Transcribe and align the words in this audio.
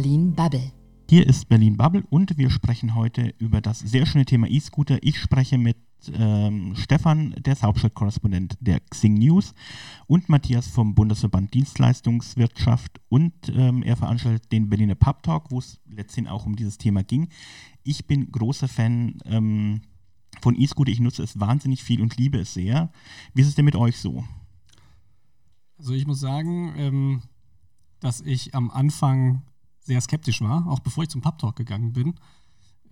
Berlin 0.00 0.32
Bubble. 0.32 0.72
Hier 1.10 1.26
ist 1.26 1.50
Berlin 1.50 1.76
Bubble 1.76 2.04
und 2.08 2.38
wir 2.38 2.48
sprechen 2.48 2.94
heute 2.94 3.34
über 3.36 3.60
das 3.60 3.80
sehr 3.80 4.06
schöne 4.06 4.24
Thema 4.24 4.48
E-Scooter. 4.48 4.96
Ich 5.02 5.18
spreche 5.18 5.58
mit 5.58 5.76
ähm, 6.14 6.74
Stefan, 6.74 7.34
der 7.38 7.52
ist 7.52 7.62
Hauptstadtkorrespondent 7.62 8.56
der 8.60 8.80
Xing 8.80 9.12
News 9.12 9.52
und 10.06 10.30
Matthias 10.30 10.68
vom 10.68 10.94
Bundesverband 10.94 11.52
Dienstleistungswirtschaft 11.52 12.98
und 13.10 13.34
ähm, 13.54 13.82
er 13.82 13.94
veranstaltet 13.94 14.50
den 14.50 14.70
Berliner 14.70 14.94
Pub 14.94 15.22
Talk, 15.22 15.50
wo 15.50 15.58
es 15.58 15.78
letztendlich 15.86 16.32
auch 16.32 16.46
um 16.46 16.56
dieses 16.56 16.78
Thema 16.78 17.02
ging. 17.04 17.28
Ich 17.82 18.06
bin 18.06 18.32
großer 18.32 18.68
Fan 18.68 19.18
ähm, 19.26 19.82
von 20.40 20.58
E-Scooter, 20.58 20.92
ich 20.92 21.00
nutze 21.00 21.22
es 21.22 21.38
wahnsinnig 21.38 21.84
viel 21.84 22.00
und 22.00 22.16
liebe 22.16 22.38
es 22.38 22.54
sehr. 22.54 22.90
Wie 23.34 23.42
ist 23.42 23.48
es 23.48 23.54
denn 23.54 23.66
mit 23.66 23.76
euch 23.76 23.98
so? 23.98 24.24
Also 25.76 25.92
ich 25.92 26.06
muss 26.06 26.20
sagen, 26.20 26.72
ähm, 26.78 27.22
dass 28.00 28.22
ich 28.22 28.54
am 28.54 28.70
Anfang 28.70 29.42
sehr 29.90 30.00
skeptisch 30.00 30.40
war, 30.40 30.68
auch 30.68 30.78
bevor 30.78 31.02
ich 31.02 31.10
zum 31.10 31.20
Pub 31.20 31.36
Talk 31.38 31.56
gegangen 31.56 31.92
bin, 31.92 32.14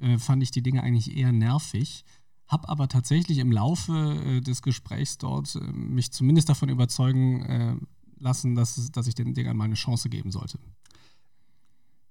äh, 0.01 0.19
fand 0.19 0.43
ich 0.43 0.51
die 0.51 0.63
Dinge 0.65 0.83
eigentlich 0.83 1.17
eher 1.17 1.31
nervig. 1.31 2.05
Habe 2.49 2.69
aber 2.69 2.89
tatsächlich 2.89 3.39
im 3.39 3.53
Laufe 3.53 3.93
äh, 3.93 4.41
des 4.41 4.63
Gesprächs 4.63 5.17
dort 5.17 5.55
äh, 5.55 5.61
mich 5.61 6.11
zumindest 6.11 6.49
davon 6.49 6.69
überzeugen 6.69 7.43
äh, 7.43 7.77
lassen, 8.19 8.57
dass, 8.57 8.91
dass 8.91 9.07
ich 9.07 9.15
den 9.15 9.33
Dingern 9.33 9.57
mal 9.57 9.67
eine 9.67 9.75
Chance 9.75 10.09
geben 10.09 10.33
sollte. 10.33 10.59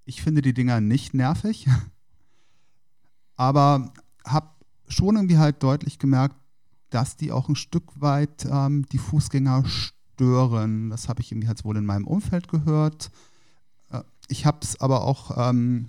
Ich 0.06 0.22
finde 0.22 0.42
die 0.42 0.54
Dinger 0.54 0.80
nicht 0.80 1.14
nervig, 1.14 1.68
aber 3.36 3.92
habe 4.26 4.52
schon 4.88 5.18
irgendwie 5.18 5.38
halt 5.38 5.64
deutlich 5.64 6.00
gemerkt, 6.00 6.38
dass 6.92 7.18
die 7.18 7.34
auch 7.34 7.50
ein 7.50 7.58
Stück 7.58 8.00
weit 8.00 8.48
ähm, 8.50 8.86
die 8.94 9.00
Fußgänger 9.00 9.66
stören. 9.66 10.90
Das 10.90 11.10
habe 11.10 11.20
ich 11.20 11.34
irgendwie 11.34 11.50
halt 11.50 11.66
wohl 11.66 11.76
in 11.76 11.86
meinem 11.86 12.08
Umfeld 12.08 12.48
gehört. 12.48 13.12
Ich 14.28 14.46
habe 14.46 14.60
es 14.62 14.80
aber 14.80 15.04
auch 15.04 15.50
ähm, 15.50 15.88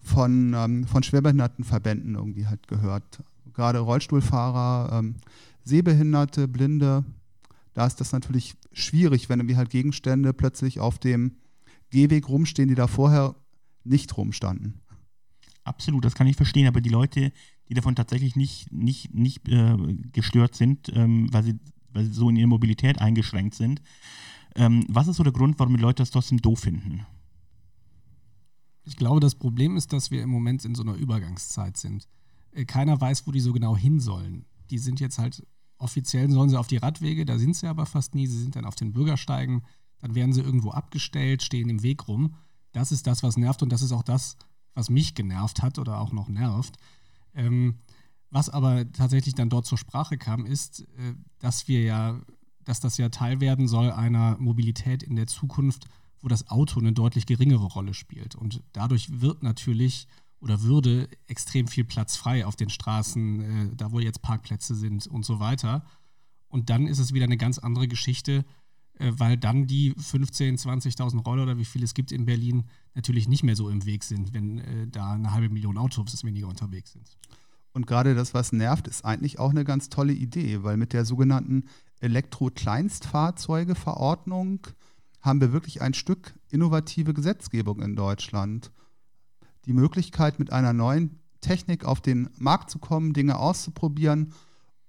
von, 0.00 0.54
ähm, 0.54 0.86
von 0.86 1.02
Schwerbehindertenverbänden 1.02 2.14
irgendwie 2.14 2.46
halt 2.46 2.66
gehört. 2.68 3.22
Gerade 3.52 3.78
Rollstuhlfahrer, 3.80 4.98
ähm, 4.98 5.16
Sehbehinderte, 5.64 6.46
Blinde, 6.48 7.04
da 7.74 7.86
ist 7.86 8.00
das 8.00 8.12
natürlich 8.12 8.54
schwierig, 8.72 9.28
wenn 9.28 9.40
irgendwie 9.40 9.56
halt 9.56 9.70
Gegenstände 9.70 10.32
plötzlich 10.32 10.80
auf 10.80 10.98
dem 10.98 11.36
Gehweg 11.90 12.28
rumstehen, 12.28 12.68
die 12.68 12.74
da 12.74 12.86
vorher 12.86 13.34
nicht 13.84 14.16
rumstanden. 14.16 14.80
Absolut, 15.64 16.04
das 16.04 16.14
kann 16.14 16.26
ich 16.26 16.36
verstehen, 16.36 16.68
aber 16.68 16.80
die 16.80 16.90
Leute, 16.90 17.32
die 17.68 17.74
davon 17.74 17.96
tatsächlich 17.96 18.36
nicht, 18.36 18.72
nicht, 18.72 19.12
nicht 19.14 19.48
äh, 19.48 19.76
gestört 20.12 20.54
sind, 20.54 20.90
ähm, 20.94 21.32
weil, 21.32 21.42
sie, 21.42 21.58
weil 21.96 22.04
sie 22.04 22.12
so 22.12 22.28
in 22.28 22.36
ihrer 22.36 22.48
Mobilität 22.48 23.00
eingeschränkt 23.00 23.54
sind, 23.54 23.80
ähm, 24.54 24.84
was 24.88 25.08
ist 25.08 25.16
so 25.16 25.22
der 25.22 25.32
Grund, 25.32 25.58
warum 25.58 25.76
die 25.76 25.82
Leute 25.82 26.02
das 26.02 26.10
trotzdem 26.10 26.40
doof 26.40 26.60
finden? 26.60 27.06
Ich 28.84 28.96
glaube, 28.96 29.20
das 29.20 29.34
Problem 29.34 29.76
ist, 29.76 29.92
dass 29.92 30.10
wir 30.10 30.22
im 30.22 30.30
Moment 30.30 30.64
in 30.64 30.74
so 30.74 30.82
einer 30.82 30.94
Übergangszeit 30.94 31.76
sind. 31.76 32.06
Äh, 32.52 32.64
keiner 32.66 33.00
weiß, 33.00 33.26
wo 33.26 33.32
die 33.32 33.40
so 33.40 33.52
genau 33.52 33.76
hin 33.76 33.98
sollen. 33.98 34.44
Die 34.70 34.78
sind 34.78 35.00
jetzt 35.00 35.18
halt 35.18 35.44
offiziell, 35.78 36.30
sollen 36.30 36.50
sie 36.50 36.58
auf 36.58 36.68
die 36.68 36.76
Radwege, 36.76 37.24
da 37.24 37.38
sind 37.38 37.56
sie 37.56 37.66
aber 37.66 37.86
fast 37.86 38.14
nie. 38.14 38.26
Sie 38.26 38.40
sind 38.40 38.56
dann 38.56 38.64
auf 38.64 38.76
den 38.76 38.92
Bürgersteigen, 38.92 39.62
dann 39.98 40.14
werden 40.14 40.32
sie 40.32 40.42
irgendwo 40.42 40.70
abgestellt, 40.70 41.42
stehen 41.42 41.68
im 41.68 41.82
Weg 41.82 42.08
rum. 42.08 42.34
Das 42.72 42.92
ist 42.92 43.06
das, 43.06 43.22
was 43.22 43.36
nervt 43.36 43.62
und 43.62 43.70
das 43.70 43.82
ist 43.82 43.92
auch 43.92 44.02
das, 44.02 44.36
was 44.74 44.90
mich 44.90 45.14
genervt 45.14 45.62
hat 45.62 45.78
oder 45.78 46.00
auch 46.00 46.12
noch 46.12 46.28
nervt. 46.28 46.76
Ähm, 47.34 47.76
was 48.36 48.50
aber 48.50 48.92
tatsächlich 48.92 49.34
dann 49.34 49.48
dort 49.48 49.64
zur 49.64 49.78
Sprache 49.78 50.18
kam, 50.18 50.44
ist, 50.44 50.82
äh, 50.82 51.14
dass 51.38 51.68
wir 51.68 51.82
ja, 51.82 52.20
dass 52.64 52.80
das 52.80 52.98
ja 52.98 53.08
Teil 53.08 53.40
werden 53.40 53.66
soll 53.66 53.90
einer 53.90 54.36
Mobilität 54.38 55.02
in 55.02 55.16
der 55.16 55.26
Zukunft, 55.26 55.86
wo 56.20 56.28
das 56.28 56.50
Auto 56.50 56.78
eine 56.78 56.92
deutlich 56.92 57.24
geringere 57.24 57.64
Rolle 57.64 57.94
spielt. 57.94 58.34
Und 58.34 58.62
dadurch 58.74 59.22
wird 59.22 59.42
natürlich 59.42 60.06
oder 60.38 60.60
würde 60.60 61.08
extrem 61.28 61.66
viel 61.66 61.84
Platz 61.84 62.16
frei 62.16 62.44
auf 62.44 62.56
den 62.56 62.68
Straßen, 62.68 63.40
äh, 63.40 63.74
da 63.74 63.90
wo 63.90 64.00
jetzt 64.00 64.20
Parkplätze 64.20 64.74
sind 64.74 65.06
und 65.06 65.24
so 65.24 65.40
weiter. 65.40 65.86
Und 66.48 66.68
dann 66.68 66.86
ist 66.88 66.98
es 66.98 67.14
wieder 67.14 67.24
eine 67.24 67.38
ganz 67.38 67.56
andere 67.56 67.88
Geschichte, 67.88 68.44
äh, 68.98 69.12
weil 69.16 69.38
dann 69.38 69.66
die 69.66 69.94
15.000, 69.94 70.60
20.000 70.60 71.24
Roller 71.24 71.44
oder 71.44 71.56
wie 71.56 71.64
viel 71.64 71.82
es 71.82 71.94
gibt 71.94 72.12
in 72.12 72.26
Berlin 72.26 72.64
natürlich 72.94 73.28
nicht 73.28 73.44
mehr 73.44 73.56
so 73.56 73.70
im 73.70 73.86
Weg 73.86 74.04
sind, 74.04 74.34
wenn 74.34 74.90
da 74.90 75.12
eine 75.12 75.32
halbe 75.32 75.48
Million 75.48 75.78
Autos 75.78 76.22
weniger 76.22 76.48
unterwegs 76.48 76.92
sind. 76.92 77.16
Und 77.76 77.86
gerade 77.86 78.14
das, 78.14 78.32
was 78.32 78.52
nervt, 78.52 78.88
ist 78.88 79.04
eigentlich 79.04 79.38
auch 79.38 79.50
eine 79.50 79.62
ganz 79.62 79.90
tolle 79.90 80.14
Idee, 80.14 80.62
weil 80.62 80.78
mit 80.78 80.94
der 80.94 81.04
sogenannten 81.04 81.64
Elektro-Kleinstfahrzeuge-Verordnung 82.00 84.60
haben 85.20 85.42
wir 85.42 85.52
wirklich 85.52 85.82
ein 85.82 85.92
Stück 85.92 86.32
innovative 86.48 87.12
Gesetzgebung 87.12 87.82
in 87.82 87.94
Deutschland. 87.94 88.72
Die 89.66 89.74
Möglichkeit, 89.74 90.38
mit 90.38 90.54
einer 90.54 90.72
neuen 90.72 91.20
Technik 91.42 91.84
auf 91.84 92.00
den 92.00 92.30
Markt 92.38 92.70
zu 92.70 92.78
kommen, 92.78 93.12
Dinge 93.12 93.38
auszuprobieren, 93.38 94.32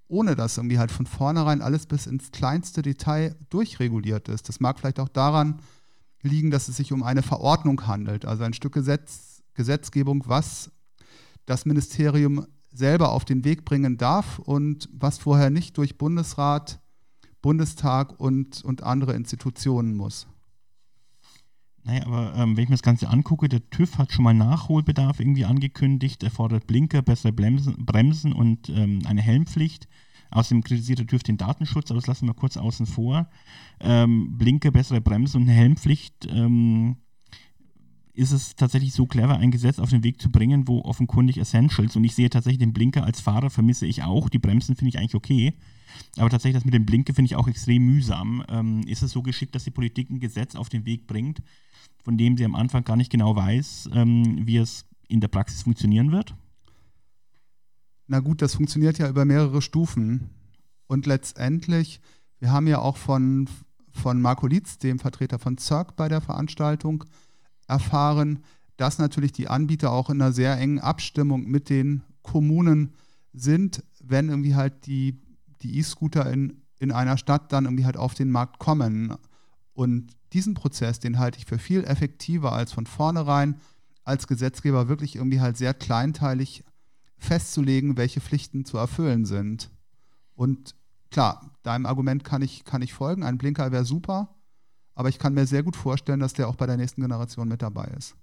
ohne 0.06 0.34
dass 0.34 0.56
irgendwie 0.56 0.78
halt 0.78 0.90
von 0.90 1.04
vornherein 1.04 1.60
alles 1.60 1.84
bis 1.84 2.06
ins 2.06 2.30
kleinste 2.30 2.80
Detail 2.80 3.36
durchreguliert 3.50 4.30
ist. 4.30 4.48
Das 4.48 4.60
mag 4.60 4.78
vielleicht 4.78 4.98
auch 4.98 5.10
daran 5.10 5.60
liegen, 6.22 6.50
dass 6.50 6.68
es 6.68 6.78
sich 6.78 6.90
um 6.90 7.02
eine 7.02 7.22
Verordnung 7.22 7.86
handelt, 7.86 8.24
also 8.24 8.44
ein 8.44 8.54
Stück 8.54 8.72
Gesetz, 8.72 9.42
Gesetzgebung, 9.52 10.24
was 10.26 10.70
das 11.44 11.66
Ministerium 11.66 12.46
selber 12.78 13.12
auf 13.12 13.24
den 13.24 13.44
Weg 13.44 13.64
bringen 13.64 13.96
darf 13.96 14.38
und 14.38 14.88
was 14.92 15.18
vorher 15.18 15.50
nicht 15.50 15.76
durch 15.76 15.98
Bundesrat 15.98 16.80
Bundestag 17.42 18.18
und, 18.18 18.64
und 18.64 18.82
andere 18.82 19.14
Institutionen 19.14 19.96
muss. 19.96 20.26
Naja, 21.84 22.04
aber 22.06 22.34
ähm, 22.34 22.56
wenn 22.56 22.64
ich 22.64 22.68
mir 22.68 22.74
das 22.74 22.82
Ganze 22.82 23.08
angucke, 23.08 23.48
der 23.48 23.70
TÜV 23.70 23.96
hat 23.98 24.12
schon 24.12 24.24
mal 24.24 24.34
Nachholbedarf 24.34 25.20
irgendwie 25.20 25.44
angekündigt. 25.44 26.22
Er 26.22 26.30
fordert 26.30 26.66
Blinker, 26.66 27.02
bessere 27.02 27.32
Bremsen, 27.32 27.86
Bremsen 27.86 28.32
und 28.32 28.68
ähm, 28.68 29.00
eine 29.06 29.22
Helmpflicht. 29.22 29.88
Außerdem 30.30 30.62
kritisiert 30.62 30.98
der 30.98 31.06
TÜV 31.06 31.22
den 31.22 31.38
Datenschutz, 31.38 31.90
aber 31.90 32.00
das 32.00 32.06
lassen 32.06 32.26
wir 32.26 32.34
kurz 32.34 32.58
außen 32.58 32.84
vor. 32.84 33.30
Ähm, 33.80 34.36
Blinker, 34.36 34.70
bessere 34.70 35.00
Bremsen 35.00 35.42
und 35.42 35.48
eine 35.48 35.56
Helmpflicht. 35.56 36.26
Ähm, 36.30 36.96
ist 38.18 38.32
es 38.32 38.56
tatsächlich 38.56 38.92
so 38.94 39.06
clever, 39.06 39.36
ein 39.36 39.52
Gesetz 39.52 39.78
auf 39.78 39.90
den 39.90 40.02
Weg 40.02 40.20
zu 40.20 40.28
bringen, 40.28 40.66
wo 40.66 40.80
offenkundig 40.82 41.38
Essentials, 41.38 41.94
und 41.94 42.02
ich 42.02 42.16
sehe 42.16 42.28
tatsächlich 42.28 42.58
den 42.58 42.72
Blinker 42.72 43.04
als 43.04 43.20
Fahrer, 43.20 43.48
vermisse 43.48 43.86
ich 43.86 44.02
auch. 44.02 44.28
Die 44.28 44.40
Bremsen 44.40 44.74
finde 44.74 44.88
ich 44.88 44.98
eigentlich 44.98 45.14
okay. 45.14 45.54
Aber 46.16 46.28
tatsächlich 46.28 46.56
das 46.56 46.64
mit 46.64 46.74
dem 46.74 46.84
Blinker 46.84 47.14
finde 47.14 47.26
ich 47.26 47.36
auch 47.36 47.46
extrem 47.46 47.84
mühsam. 47.84 48.44
Ähm, 48.48 48.82
ist 48.88 49.02
es 49.02 49.12
so 49.12 49.22
geschickt, 49.22 49.54
dass 49.54 49.62
die 49.62 49.70
Politik 49.70 50.10
ein 50.10 50.18
Gesetz 50.18 50.56
auf 50.56 50.68
den 50.68 50.84
Weg 50.84 51.06
bringt, 51.06 51.42
von 52.02 52.18
dem 52.18 52.36
sie 52.36 52.44
am 52.44 52.56
Anfang 52.56 52.82
gar 52.82 52.96
nicht 52.96 53.10
genau 53.10 53.36
weiß, 53.36 53.90
ähm, 53.92 54.46
wie 54.46 54.56
es 54.56 54.84
in 55.06 55.20
der 55.20 55.28
Praxis 55.28 55.62
funktionieren 55.62 56.10
wird? 56.10 56.34
Na 58.08 58.18
gut, 58.18 58.42
das 58.42 58.56
funktioniert 58.56 58.98
ja 58.98 59.08
über 59.08 59.24
mehrere 59.24 59.62
Stufen. 59.62 60.30
Und 60.88 61.06
letztendlich, 61.06 62.00
wir 62.40 62.50
haben 62.50 62.66
ja 62.66 62.80
auch 62.80 62.96
von, 62.96 63.48
von 63.92 64.20
Marco 64.20 64.48
Lietz, 64.48 64.78
dem 64.78 64.98
Vertreter 64.98 65.38
von 65.38 65.56
CERC 65.56 65.94
bei 65.94 66.08
der 66.08 66.20
Veranstaltung, 66.20 67.04
erfahren, 67.68 68.40
dass 68.76 68.98
natürlich 68.98 69.32
die 69.32 69.48
Anbieter 69.48 69.92
auch 69.92 70.10
in 70.10 70.20
einer 70.20 70.32
sehr 70.32 70.58
engen 70.58 70.80
Abstimmung 70.80 71.46
mit 71.46 71.68
den 71.68 72.02
Kommunen 72.22 72.94
sind, 73.32 73.84
wenn 74.02 74.28
irgendwie 74.28 74.54
halt 74.54 74.86
die 74.86 75.20
die 75.62 75.78
E-Scooter 75.78 76.30
in, 76.30 76.62
in 76.78 76.92
einer 76.92 77.18
Stadt 77.18 77.52
dann 77.52 77.64
irgendwie 77.64 77.84
halt 77.84 77.96
auf 77.96 78.14
den 78.14 78.30
Markt 78.30 78.58
kommen. 78.58 79.14
Und 79.74 80.12
diesen 80.32 80.54
Prozess, 80.54 80.98
den 80.98 81.18
halte 81.18 81.38
ich 81.38 81.46
für 81.46 81.58
viel 81.58 81.84
effektiver 81.84 82.52
als 82.52 82.72
von 82.72 82.86
vornherein 82.86 83.56
als 84.04 84.26
Gesetzgeber 84.26 84.88
wirklich 84.88 85.16
irgendwie 85.16 85.40
halt 85.40 85.58
sehr 85.58 85.74
kleinteilig 85.74 86.64
festzulegen, 87.18 87.98
welche 87.98 88.22
Pflichten 88.22 88.64
zu 88.64 88.78
erfüllen 88.78 89.26
sind. 89.26 89.70
Und 90.34 90.74
klar, 91.10 91.50
deinem 91.62 91.84
Argument 91.84 92.24
kann 92.24 92.40
ich, 92.40 92.64
kann 92.64 92.80
ich 92.80 92.94
folgen. 92.94 93.22
Ein 93.22 93.36
Blinker 93.36 93.70
wäre 93.70 93.84
super, 93.84 94.34
aber 94.98 95.08
ich 95.08 95.18
kann 95.18 95.34
mir 95.34 95.46
sehr 95.46 95.62
gut 95.62 95.76
vorstellen, 95.76 96.20
dass 96.20 96.32
der 96.32 96.48
auch 96.48 96.56
bei 96.56 96.66
der 96.66 96.76
nächsten 96.76 97.00
Generation 97.00 97.48
mit 97.48 97.62
dabei 97.62 97.86
ist. 97.96 98.16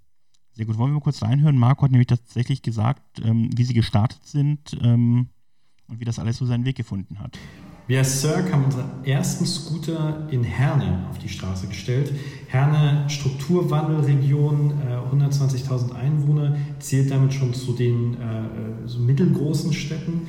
Sehr 0.52 0.66
gut. 0.66 0.78
Wollen 0.78 0.90
wir 0.90 0.94
mal 0.94 1.00
kurz 1.00 1.22
reinhören? 1.22 1.58
Marco 1.58 1.82
hat 1.82 1.90
nämlich 1.90 2.06
tatsächlich 2.06 2.62
gesagt, 2.62 3.20
ähm, 3.22 3.50
wie 3.56 3.64
sie 3.64 3.74
gestartet 3.74 4.24
sind. 4.24 4.76
Ähm 4.82 5.28
und 5.88 6.00
wie 6.00 6.04
das 6.04 6.18
alles 6.18 6.36
so 6.36 6.46
seinen 6.46 6.64
Weg 6.64 6.76
gefunden 6.76 7.18
hat. 7.20 7.38
Wir 7.86 7.98
als 7.98 8.20
Cirque 8.20 8.52
haben 8.52 8.64
unseren 8.64 9.04
ersten 9.04 9.46
Scooter 9.46 10.26
in 10.30 10.42
Herne 10.42 11.06
auf 11.08 11.18
die 11.18 11.28
Straße 11.28 11.68
gestellt. 11.68 12.12
Herne, 12.48 13.08
Strukturwandelregion, 13.08 14.74
120.000 15.12 15.90
äh, 15.90 15.94
Einwohner, 15.94 16.56
zählt 16.80 17.12
damit 17.12 17.32
schon 17.32 17.54
zu 17.54 17.74
den 17.74 18.14
äh, 18.14 18.88
so 18.88 18.98
mittelgroßen 18.98 19.72
Städten. 19.72 20.22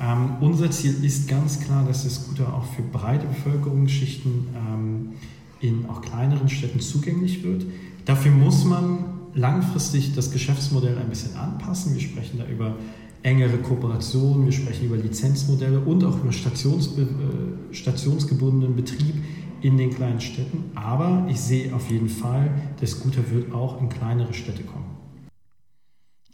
Ähm, 0.00 0.36
unser 0.40 0.70
Ziel 0.70 1.04
ist 1.04 1.28
ganz 1.28 1.60
klar, 1.60 1.84
dass 1.86 2.02
der 2.02 2.10
Scooter 2.10 2.54
auch 2.54 2.64
für 2.64 2.82
breite 2.82 3.26
Bevölkerungsschichten 3.26 4.48
ähm, 4.56 5.12
in 5.62 5.86
auch 5.88 6.02
kleineren 6.02 6.48
Städten 6.48 6.80
zugänglich 6.80 7.42
wird. 7.42 7.64
Dafür 8.04 8.32
muss 8.32 8.64
man 8.64 9.04
langfristig 9.34 10.14
das 10.14 10.30
Geschäftsmodell 10.30 10.98
ein 10.98 11.08
bisschen 11.08 11.36
anpassen. 11.36 11.94
Wir 11.94 12.02
sprechen 12.02 12.38
da 12.38 12.46
über 12.46 12.76
engere 13.22 13.58
Kooperationen, 13.58 14.44
wir 14.44 14.52
sprechen 14.52 14.86
über 14.86 14.96
Lizenzmodelle 14.96 15.78
und 15.80 16.04
auch 16.04 16.18
über 16.20 16.32
stationsbe 16.32 17.02
äh, 17.02 17.74
stationsgebundenen 17.74 18.74
Betrieb 18.74 19.14
in 19.62 19.78
den 19.78 19.94
kleinen 19.94 20.20
Städten. 20.20 20.64
Aber 20.74 21.26
ich 21.30 21.40
sehe 21.40 21.72
auf 21.74 21.88
jeden 21.88 22.08
Fall, 22.08 22.50
der 22.80 22.88
Scooter 22.88 23.22
wird 23.30 23.52
auch 23.52 23.80
in 23.80 23.88
kleinere 23.88 24.34
Städte 24.34 24.64
kommen. 24.64 24.91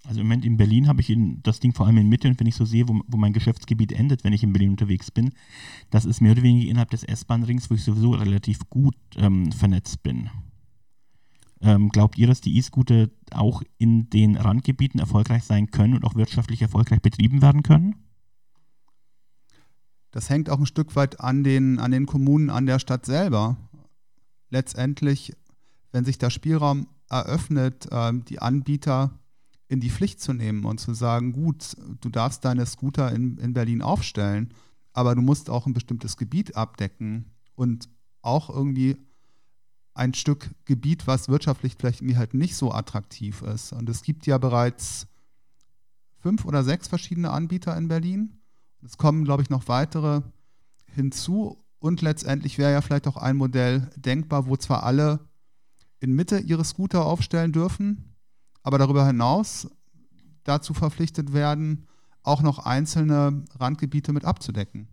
Also 0.08 0.22
im 0.22 0.26
Moment 0.26 0.46
in 0.46 0.56
Berlin 0.56 0.88
habe 0.88 1.02
ich 1.02 1.14
das 1.42 1.60
Ding 1.60 1.74
vor 1.74 1.86
allem 1.86 1.98
in 1.98 2.08
Mitte 2.08 2.28
und 2.28 2.40
wenn 2.40 2.46
ich 2.46 2.54
so 2.54 2.64
sehe, 2.64 2.88
wo, 2.88 3.02
wo 3.08 3.18
mein 3.18 3.34
Geschäftsgebiet 3.34 3.92
endet, 3.92 4.24
wenn 4.24 4.32
ich 4.32 4.42
in 4.42 4.54
Berlin 4.54 4.70
unterwegs 4.70 5.10
bin, 5.10 5.34
das 5.90 6.06
ist 6.06 6.22
mehr 6.22 6.32
oder 6.32 6.42
weniger 6.42 6.70
innerhalb 6.70 6.88
des 6.88 7.04
S-Bahn-Rings, 7.04 7.68
wo 7.68 7.74
ich 7.74 7.84
sowieso 7.84 8.12
relativ 8.12 8.70
gut 8.70 8.96
ähm, 9.16 9.52
vernetzt 9.52 10.02
bin. 10.02 10.30
Ähm, 11.60 11.90
glaubt 11.90 12.16
ihr, 12.16 12.26
dass 12.26 12.40
die 12.40 12.56
E-Scooter 12.56 13.10
auch 13.32 13.62
in 13.76 14.08
den 14.08 14.36
Randgebieten 14.36 14.98
erfolgreich 14.98 15.44
sein 15.44 15.70
können 15.70 15.92
und 15.92 16.04
auch 16.04 16.14
wirtschaftlich 16.14 16.62
erfolgreich 16.62 17.02
betrieben 17.02 17.42
werden 17.42 17.62
können? 17.62 17.94
Das 20.10 20.30
hängt 20.30 20.48
auch 20.48 20.58
ein 20.58 20.64
Stück 20.64 20.96
weit 20.96 21.20
an 21.20 21.44
den, 21.44 21.78
an 21.78 21.90
den 21.90 22.06
Kommunen, 22.06 22.48
an 22.48 22.64
der 22.64 22.78
Stadt 22.78 23.04
selber. 23.04 23.58
Letztendlich, 24.48 25.36
wenn 25.92 26.06
sich 26.06 26.16
der 26.16 26.30
Spielraum 26.30 26.86
eröffnet, 27.10 27.92
äh, 27.92 28.14
die 28.26 28.38
Anbieter 28.38 29.18
in 29.68 29.80
die 29.80 29.90
Pflicht 29.90 30.20
zu 30.20 30.32
nehmen 30.32 30.64
und 30.64 30.80
zu 30.80 30.94
sagen, 30.94 31.32
gut, 31.32 31.76
du 32.00 32.08
darfst 32.08 32.44
deine 32.44 32.64
Scooter 32.64 33.12
in, 33.12 33.36
in 33.38 33.52
Berlin 33.52 33.82
aufstellen, 33.82 34.54
aber 34.92 35.14
du 35.14 35.20
musst 35.20 35.50
auch 35.50 35.66
ein 35.66 35.74
bestimmtes 35.74 36.16
Gebiet 36.16 36.56
abdecken 36.56 37.26
und 37.54 37.88
auch 38.22 38.50
irgendwie 38.50 38.96
ein 39.94 40.14
Stück 40.14 40.50
Gebiet, 40.64 41.06
was 41.06 41.28
wirtschaftlich 41.28 41.74
vielleicht 41.78 42.00
irgendwie 42.00 42.16
halt 42.16 42.32
nicht 42.32 42.56
so 42.56 42.72
attraktiv 42.72 43.42
ist. 43.42 43.72
Und 43.72 43.88
es 43.88 44.02
gibt 44.02 44.26
ja 44.26 44.38
bereits 44.38 45.06
fünf 46.18 46.44
oder 46.44 46.64
sechs 46.64 46.88
verschiedene 46.88 47.30
Anbieter 47.30 47.76
in 47.76 47.88
Berlin. 47.88 48.38
Es 48.82 48.96
kommen, 48.96 49.24
glaube 49.24 49.42
ich, 49.42 49.50
noch 49.50 49.68
weitere 49.68 50.22
hinzu. 50.94 51.64
Und 51.80 52.00
letztendlich 52.00 52.58
wäre 52.58 52.72
ja 52.72 52.80
vielleicht 52.80 53.06
auch 53.06 53.16
ein 53.16 53.36
Modell 53.36 53.90
denkbar, 53.96 54.46
wo 54.46 54.56
zwar 54.56 54.84
alle 54.84 55.20
in 56.00 56.14
Mitte 56.14 56.38
ihre 56.38 56.64
Scooter 56.64 57.04
aufstellen 57.04 57.52
dürfen, 57.52 58.07
aber 58.68 58.76
darüber 58.76 59.06
hinaus 59.06 59.66
dazu 60.44 60.74
verpflichtet 60.74 61.32
werden, 61.32 61.86
auch 62.22 62.42
noch 62.42 62.58
einzelne 62.58 63.42
Randgebiete 63.58 64.12
mit 64.12 64.26
abzudecken. 64.26 64.88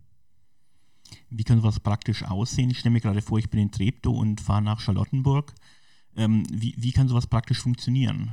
Wie 1.28 1.44
kann 1.44 1.60
sowas 1.60 1.78
praktisch 1.78 2.22
aussehen? 2.22 2.70
Ich 2.70 2.78
stelle 2.78 2.94
mir 2.94 3.02
gerade 3.02 3.20
vor, 3.20 3.38
ich 3.38 3.50
bin 3.50 3.60
in 3.60 3.70
Treptow 3.70 4.16
und 4.16 4.40
fahre 4.40 4.62
nach 4.62 4.80
Charlottenburg. 4.80 5.52
Ähm, 6.16 6.44
wie, 6.50 6.74
wie 6.78 6.92
kann 6.92 7.06
sowas 7.06 7.26
praktisch 7.26 7.60
funktionieren? 7.60 8.32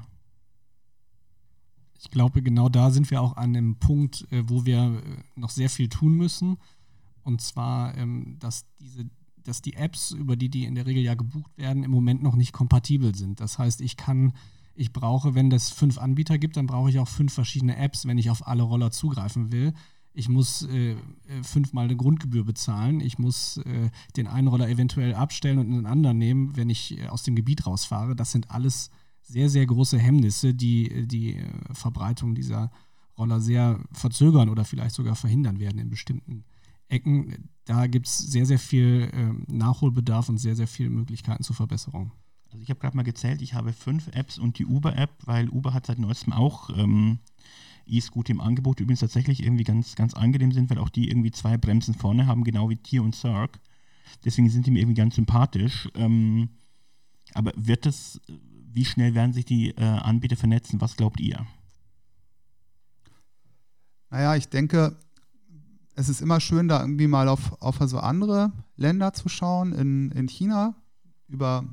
Ich 2.00 2.10
glaube, 2.10 2.42
genau 2.42 2.70
da 2.70 2.90
sind 2.90 3.12
wir 3.12 3.22
auch 3.22 3.36
an 3.36 3.50
einem 3.50 3.76
Punkt, 3.76 4.26
äh, 4.32 4.48
wo 4.48 4.66
wir 4.66 5.04
äh, 5.04 5.40
noch 5.40 5.50
sehr 5.50 5.70
viel 5.70 5.90
tun 5.90 6.16
müssen. 6.16 6.56
Und 7.24 7.42
zwar, 7.42 7.98
ähm, 7.98 8.38
dass 8.40 8.66
diese 8.80 9.10
dass 9.44 9.62
die 9.62 9.74
Apps, 9.74 10.12
über 10.12 10.38
die 10.38 10.48
die 10.48 10.64
in 10.64 10.76
der 10.76 10.86
Regel 10.86 11.04
ja 11.04 11.16
gebucht 11.16 11.52
werden, 11.58 11.84
im 11.84 11.92
Moment 11.92 12.24
noch 12.24 12.38
nicht 12.38 12.54
kompatibel 12.54 13.14
sind. 13.14 13.42
Das 13.42 13.60
heißt, 13.60 13.82
ich 13.82 13.98
kann, 13.98 14.32
ich 14.76 14.92
brauche, 14.92 15.36
wenn 15.36 15.52
es 15.52 15.70
fünf 15.70 15.98
Anbieter 15.98 16.38
gibt, 16.38 16.58
dann 16.58 16.68
brauche 16.68 16.90
ich 16.90 17.00
auch 17.00 17.08
fünf 17.08 17.34
verschiedene 17.34 17.78
Apps, 17.78 18.06
wenn 18.06 18.18
ich 18.18 18.30
auf 18.30 18.48
alle 18.48 18.64
Roller 18.64 18.92
zugreifen 18.92 19.52
will. 19.52 19.74
Ich 20.14 20.30
muss 20.30 20.64
äh, 20.64 20.96
fünfmal 21.42 21.86
eine 21.86 21.96
Grundgebühr 21.96 22.46
bezahlen. 22.46 23.00
Ich 23.02 23.18
muss 23.18 23.58
äh, 23.58 23.90
den 24.16 24.28
einen 24.28 24.48
Roller 24.48 24.70
eventuell 24.70 25.16
abstellen 25.16 25.58
und 25.58 25.72
einen 25.72 25.86
anderen 25.88 26.18
nehmen, 26.20 26.56
wenn 26.56 26.70
ich 26.70 26.98
äh, 27.00 27.08
aus 27.08 27.24
dem 27.24 27.36
Gebiet 27.36 27.66
rausfahre. 27.66 28.16
Das 28.16 28.32
sind 28.32 28.52
alles 28.52 28.92
sehr, 29.22 29.50
sehr 29.50 29.66
große 29.66 29.98
Hemmnisse, 29.98 30.54
die 30.54 31.08
die 31.08 31.38
äh, 31.38 31.48
Verbreitung 31.72 32.36
dieser 32.36 32.72
Roller 33.18 33.40
sehr 33.40 33.80
verzögern 33.92 34.50
oder 34.50 34.66
vielleicht 34.66 34.96
sogar 34.96 35.16
verhindern 35.16 35.60
werden 35.60 35.80
in 35.80 35.90
bestimmten 35.90 36.46
Ecken. 36.90 37.50
Da 37.66 37.88
gibt 37.88 38.08
es 38.08 38.18
sehr, 38.18 38.46
sehr 38.46 38.60
viel 38.60 39.10
ähm, 39.14 39.46
Nachholbedarf 39.48 40.30
und 40.30 40.38
sehr, 40.38 40.56
sehr 40.56 40.68
viele 40.68 40.90
Möglichkeiten 40.90 41.44
zur 41.44 41.56
Verbesserung. 41.56 42.12
Also 42.54 42.62
ich 42.62 42.70
habe 42.70 42.80
gerade 42.80 42.96
mal 42.96 43.02
gezählt, 43.02 43.42
ich 43.42 43.56
habe 43.56 43.74
fünf 43.74 44.10
Apps 44.14 44.38
und 44.38 44.60
die 44.60 44.68
Uber-App, 44.68 45.10
weil 45.26 45.50
Uber 45.50 45.74
hat 45.74 45.88
seit 45.88 45.98
neuestem 45.98 46.34
auch 46.34 46.70
ähm, 46.78 47.18
E-Scooter 47.88 48.30
im 48.30 48.42
Angebot, 48.42 48.78
die 48.78 48.84
übrigens 48.84 49.00
tatsächlich 49.00 49.42
irgendwie 49.42 49.64
ganz, 49.64 49.96
ganz 49.96 50.14
angenehm 50.14 50.52
sind, 50.52 50.70
weil 50.70 50.78
auch 50.78 50.90
die 50.90 51.10
irgendwie 51.10 51.32
zwei 51.32 51.58
Bremsen 51.58 51.96
vorne 51.96 52.28
haben, 52.28 52.44
genau 52.44 52.70
wie 52.70 52.76
Tier 52.76 53.02
und 53.02 53.16
Cirque. 53.16 53.60
Deswegen 54.24 54.52
sind 54.52 54.68
die 54.68 54.72
mir 54.72 54.82
irgendwie 54.82 55.02
ganz 55.02 55.16
sympathisch. 55.16 55.90
Ähm, 55.96 56.50
aber 57.34 57.54
wird 57.56 57.88
das, 57.88 58.22
wie 58.72 58.86
schnell 58.86 59.16
werden 59.16 59.34
sich 59.34 59.46
die 59.46 59.70
äh, 59.70 59.84
Anbieter 59.84 60.36
vernetzen? 60.36 60.80
Was 60.80 60.96
glaubt 60.96 61.20
ihr? 61.20 61.48
Naja, 64.12 64.36
ich 64.36 64.48
denke, 64.50 64.96
es 65.96 66.08
ist 66.08 66.22
immer 66.22 66.40
schön, 66.40 66.68
da 66.68 66.82
irgendwie 66.82 67.08
mal 67.08 67.28
auf, 67.28 67.60
auf 67.64 67.80
so 67.82 67.98
andere 67.98 68.52
Länder 68.76 69.12
zu 69.14 69.28
schauen. 69.28 69.74
In, 69.74 70.12
in 70.12 70.28
China 70.28 70.76
über, 71.28 71.66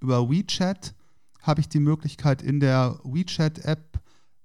über 0.00 0.28
WeChat 0.30 0.94
habe 1.42 1.60
ich 1.60 1.68
die 1.68 1.80
Möglichkeit, 1.80 2.42
in 2.42 2.60
der 2.60 2.98
WeChat-App 3.04 4.00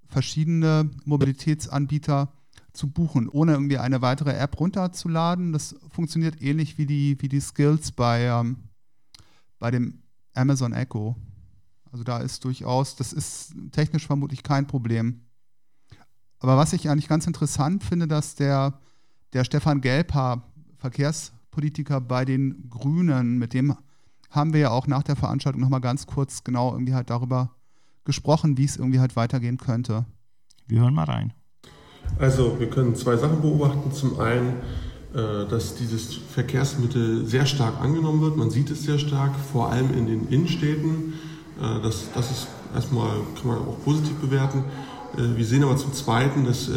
verschiedene 0.08 0.92
Mobilitätsanbieter 1.04 2.32
zu 2.74 2.90
buchen, 2.90 3.30
ohne 3.30 3.54
irgendwie 3.54 3.78
eine 3.78 4.02
weitere 4.02 4.34
App 4.34 4.60
runterzuladen. 4.60 5.54
Das 5.54 5.76
funktioniert 5.90 6.42
ähnlich 6.42 6.78
wie 6.78 6.86
die, 6.86 7.18
wie 7.22 7.30
die 7.30 7.40
Skills 7.40 7.92
bei, 7.92 8.24
ähm, 8.24 8.58
bei 9.60 9.72
dem 9.72 10.04
Amazon 10.34 10.74
Echo. 10.74 11.16
Also 11.92 12.04
da 12.04 12.20
ist 12.20 12.44
durchaus, 12.44 12.96
das 12.96 13.14
ist 13.14 13.56
technisch 13.72 14.06
vermutlich 14.06 14.44
kein 14.44 14.68
Problem. 14.68 15.22
Aber 16.40 16.58
was 16.58 16.74
ich 16.74 16.90
eigentlich 16.90 17.08
ganz 17.08 17.26
interessant 17.26 17.84
finde, 17.84 18.08
dass 18.08 18.36
der, 18.36 18.80
der 19.34 19.46
Stefan 19.46 19.82
Gelbhaar, 19.82 20.52
Verkehrspolitiker 20.78 22.02
bei 22.02 22.26
den 22.26 22.70
Grünen, 22.70 23.38
mit 23.38 23.54
dem 23.54 23.76
haben 24.30 24.54
wir 24.54 24.60
ja 24.60 24.70
auch 24.72 24.88
nach 24.88 25.04
der 25.04 25.16
Veranstaltung 25.16 25.62
nochmal 25.62 25.82
ganz 25.82 26.08
kurz 26.08 26.44
genau 26.44 26.72
irgendwie 26.74 26.94
halt 26.94 27.10
darüber 27.10 27.52
gesprochen, 28.04 28.58
wie 28.58 28.66
es 28.66 28.78
irgendwie 28.78 29.00
halt 29.00 29.16
weitergehen 29.16 29.58
könnte. 29.58 30.06
Wir 30.68 30.82
hören 30.82 30.94
mal 30.94 31.06
rein. 31.06 31.34
Also 32.20 32.60
wir 32.60 32.70
können 32.70 32.96
zwei 32.96 33.18
Sachen 33.18 33.42
beobachten. 33.42 33.92
Zum 33.92 34.20
einen, 34.20 34.58
äh, 35.14 35.48
dass 35.50 35.76
dieses 35.76 36.14
Verkehrsmittel 36.14 37.26
sehr 37.26 37.46
stark 37.46 37.82
angenommen 37.82 38.22
wird. 38.22 38.38
Man 38.38 38.50
sieht 38.50 38.70
es 38.70 38.84
sehr 38.84 39.00
stark, 39.00 39.32
vor 39.52 39.72
allem 39.72 39.94
in 39.98 40.08
den 40.08 40.28
Innenstädten. 40.30 41.14
Äh, 41.60 41.82
das, 41.82 42.10
das 42.14 42.32
ist 42.32 42.48
erstmal, 42.74 43.12
kann 43.36 43.48
man 43.48 43.58
auch 43.60 43.84
positiv 43.84 44.16
bewerten. 44.18 44.64
Äh, 45.18 45.38
wir 45.38 45.46
sehen 45.46 45.64
aber 45.64 45.78
zum 45.78 45.94
Zweiten, 45.94 46.46
dass 46.46 46.70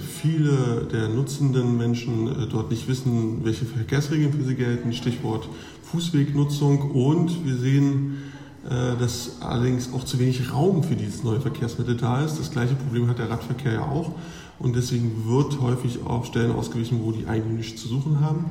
viele 0.00 0.86
der 0.92 1.08
nutzenden 1.08 1.76
Menschen 1.76 2.48
dort 2.50 2.70
nicht 2.70 2.88
wissen, 2.88 3.44
welche 3.44 3.64
Verkehrsregeln 3.64 4.32
für 4.32 4.44
sie 4.44 4.54
gelten. 4.54 4.92
Stichwort 4.92 5.48
Fußwegnutzung. 5.90 6.90
Und 6.90 7.44
wir 7.44 7.56
sehen, 7.56 8.18
dass 8.64 9.40
allerdings 9.40 9.92
auch 9.92 10.04
zu 10.04 10.18
wenig 10.18 10.52
Raum 10.52 10.82
für 10.82 10.94
dieses 10.94 11.22
neue 11.22 11.40
Verkehrsmittel 11.40 11.96
da 11.96 12.22
ist. 12.24 12.38
Das 12.38 12.50
gleiche 12.50 12.74
Problem 12.74 13.08
hat 13.08 13.18
der 13.18 13.30
Radverkehr 13.30 13.72
ja 13.72 13.82
auch. 13.82 14.12
Und 14.58 14.76
deswegen 14.76 15.26
wird 15.26 15.60
häufig 15.60 16.00
auf 16.04 16.26
Stellen 16.26 16.52
ausgewichen, 16.52 17.00
wo 17.02 17.12
die 17.12 17.26
eigentlich 17.26 17.56
nichts 17.56 17.82
zu 17.82 17.88
suchen 17.88 18.20
haben. 18.20 18.46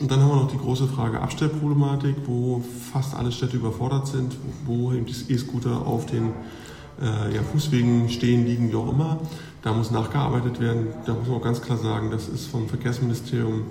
Und 0.00 0.10
dann 0.10 0.20
haben 0.20 0.30
wir 0.30 0.36
noch 0.36 0.50
die 0.50 0.58
große 0.58 0.86
Frage 0.86 1.20
Abstellproblematik, 1.20 2.16
wo 2.26 2.62
fast 2.92 3.14
alle 3.14 3.32
Städte 3.32 3.56
überfordert 3.56 4.06
sind, 4.06 4.34
wo 4.64 4.92
eben 4.92 5.04
die 5.04 5.32
E-Scooter 5.32 5.86
auf 5.86 6.06
den 6.06 6.32
äh, 7.00 7.34
ja, 7.34 7.42
Fußwegen 7.42 8.08
stehen, 8.08 8.46
liegen, 8.46 8.70
wie 8.70 8.76
auch 8.76 8.90
immer. 8.90 9.18
Da 9.62 9.74
muss 9.74 9.90
nachgearbeitet 9.90 10.58
werden. 10.58 10.88
Da 11.04 11.14
muss 11.14 11.28
man 11.28 11.36
auch 11.36 11.42
ganz 11.42 11.60
klar 11.60 11.76
sagen, 11.76 12.10
das 12.10 12.28
ist 12.28 12.46
vom 12.46 12.66
Verkehrsministerium 12.68 13.64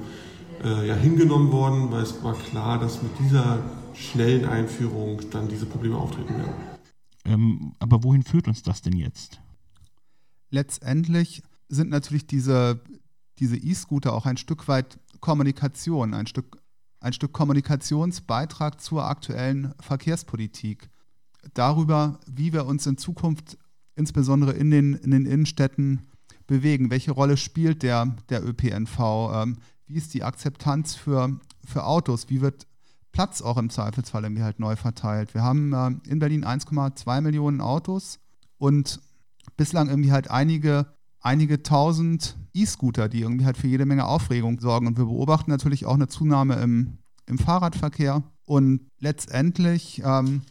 äh, 0.63 0.88
ja, 0.88 0.96
hingenommen 0.96 1.51
worden, 1.51 1.92
weil 1.92 2.04
es 2.04 2.24
war 2.24 2.34
klar, 2.34 2.80
dass 2.80 3.01
mit 3.01 3.12
dieser 3.20 3.60
schnellen 3.94 4.46
Einführung 4.46 5.22
dann 5.32 5.48
diese 5.48 5.66
Probleme 5.66 5.98
auftreten 5.98 6.38
werden. 6.38 6.54
Ähm, 7.25 7.74
aber 7.80 8.04
wohin 8.04 8.24
führt 8.24 8.48
uns 8.48 8.63
das 8.63 8.82
denn 8.82 8.96
jetzt? 8.96 9.42
Letztendlich 10.50 11.44
sind 11.68 11.89
natürlich 11.89 12.25
diese 12.25 12.82
diese 13.39 13.58
E-Scooter 13.58 14.13
auch 14.13 14.25
ein 14.25 14.38
Stück 14.38 14.68
weit 14.68 15.00
Kommunikation, 15.20 16.13
ein 16.13 16.28
Stück, 16.28 16.62
ein 17.00 17.13
Stück 17.13 17.32
Kommunikationsbeitrag 17.34 18.82
zur 18.82 19.06
aktuellen 19.06 19.74
Verkehrspolitik. 19.80 20.89
Darüber, 21.54 22.20
wie 22.28 22.54
wir 22.54 22.66
uns 22.66 22.86
in 22.86 22.98
Zukunft 22.98 23.58
insbesondere 23.96 24.54
in 24.54 24.72
den, 24.72 24.94
in 24.94 25.12
den 25.12 25.25
Innenstädten 25.25 26.08
bewegen. 26.50 26.91
Welche 26.91 27.12
Rolle 27.12 27.38
spielt 27.38 27.84
der, 27.84 28.18
der 28.27 28.46
ÖPNV? 28.46 29.00
Ähm, 29.34 29.58
wie 29.86 29.96
ist 29.96 30.13
die 30.13 30.24
Akzeptanz 30.24 30.96
für, 30.96 31.39
für 31.63 31.86
Autos? 31.86 32.29
Wie 32.29 32.41
wird 32.41 32.68
Platz 33.12 33.41
auch 33.41 33.58
im 33.58 33.70
Zweifelsfall 33.70 34.24
irgendwie 34.24 34.44
halt 34.44 34.60
neu 34.60 34.75
verteilt? 34.75 35.34
Wir 35.34 35.44
haben 35.44 35.74
äh, 35.74 36.10
in 36.10 36.20
Berlin 36.20 36.44
1,2 36.44 37.22
Millionen 37.22 37.62
Autos 37.62 38.20
und 38.58 39.00
bislang 39.56 39.89
irgendwie 39.89 40.12
halt 40.12 40.29
einige 40.29 40.88
einige 41.22 41.63
tausend 41.63 42.38
E-Scooter, 42.53 43.10
die 43.10 43.22
irgendwie 43.22 43.46
halt 43.46 43.58
für 43.58 43.68
jede 43.68 43.86
Menge 43.86 44.06
Aufregung 44.06 44.60
sorgen. 44.60 44.88
Und 44.88 44.98
wir 44.98 45.06
beobachten 45.06 45.51
natürlich 45.51 45.86
auch 45.86 45.96
eine 45.96 46.08
Zunahme 46.08 46.56
im, 46.56 46.98
im 47.25 47.38
Fahrradverkehr. 47.38 48.24
Und 48.46 48.89
letztendlich 49.00 50.01
ähm, 50.03 50.41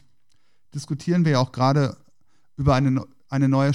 diskutieren 0.75 1.25
wir 1.25 1.33
ja 1.33 1.39
auch 1.41 1.53
gerade 1.53 1.97
über 2.57 2.75
eine, 2.75 3.05
eine 3.29 3.49
neue 3.49 3.73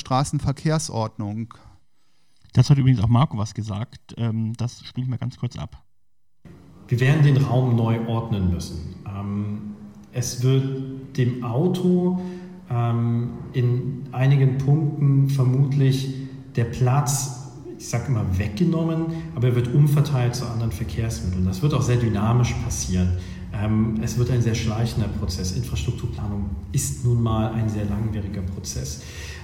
wir 6.87 6.99
werden 6.99 7.23
den 7.23 7.37
Raum 7.37 7.75
neu 7.75 8.05
ordnen 8.07 8.51
müssen. 8.51 8.95
Ähm, 9.07 9.75
es 10.11 10.43
wird 10.43 11.17
dem 11.17 11.43
Auto 11.43 12.21
ähm, 12.69 13.29
in 13.53 14.03
einigen 14.11 14.57
Punkten 14.57 15.29
vermutlich 15.29 16.13
der 16.55 16.65
Platz 16.65 17.39
ich 17.75 17.89
sage 17.89 18.07
immer 18.07 18.25
weggenommen, 18.37 19.07
aber 19.35 19.47
er 19.47 19.55
wird 19.55 19.73
umverteilt 19.73 20.35
zu 20.35 20.45
anderen 20.45 20.71
Verkehrsmitteln. 20.71 21.43
Das 21.43 21.61
wird 21.61 21.73
auch 21.73 21.81
sehr 21.81 21.97
dynamisch 21.97 22.53
passieren. 22.63 23.17
Ähm, 23.53 23.99
es 24.01 24.17
wird 24.17 24.31
ein 24.31 24.41
sehr 24.41 24.55
schleichender 24.55 25.09
Prozess. 25.09 25.51
Infrastrukturplanung 25.51 26.45
ist 26.71 27.03
nun 27.03 27.21
mal 27.21 27.51
ein 27.51 27.67
sehr 27.67 27.83
langwieriger 27.83 28.41
Prozess. 28.41 29.01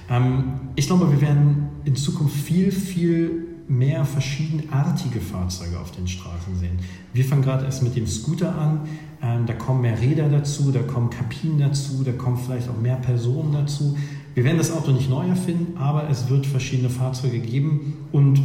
Ähm, 0.09 0.53
ich 0.75 0.87
glaube, 0.87 1.11
wir 1.11 1.21
werden 1.21 1.69
in 1.85 1.95
Zukunft 1.95 2.35
viel, 2.35 2.71
viel 2.71 3.47
mehr 3.67 4.03
verschiedenartige 4.03 5.21
Fahrzeuge 5.21 5.79
auf 5.79 5.91
den 5.91 6.07
Straßen 6.07 6.57
sehen. 6.57 6.79
Wir 7.13 7.23
fangen 7.23 7.43
gerade 7.43 7.65
erst 7.65 7.83
mit 7.83 7.95
dem 7.95 8.07
Scooter 8.07 8.57
an. 8.57 8.81
Ähm, 9.21 9.45
da 9.45 9.53
kommen 9.53 9.81
mehr 9.81 9.99
Räder 9.99 10.27
dazu, 10.27 10.71
da 10.71 10.81
kommen 10.81 11.09
Kabinen 11.09 11.59
dazu, 11.59 12.03
da 12.03 12.11
kommen 12.11 12.37
vielleicht 12.37 12.67
auch 12.69 12.77
mehr 12.79 12.95
Personen 12.95 13.53
dazu. 13.53 13.95
Wir 14.33 14.43
werden 14.43 14.57
das 14.57 14.71
Auto 14.71 14.91
nicht 14.91 15.09
neu 15.09 15.27
erfinden, 15.27 15.77
aber 15.77 16.09
es 16.09 16.29
wird 16.29 16.45
verschiedene 16.45 16.89
Fahrzeuge 16.89 17.39
geben 17.39 18.07
und 18.11 18.41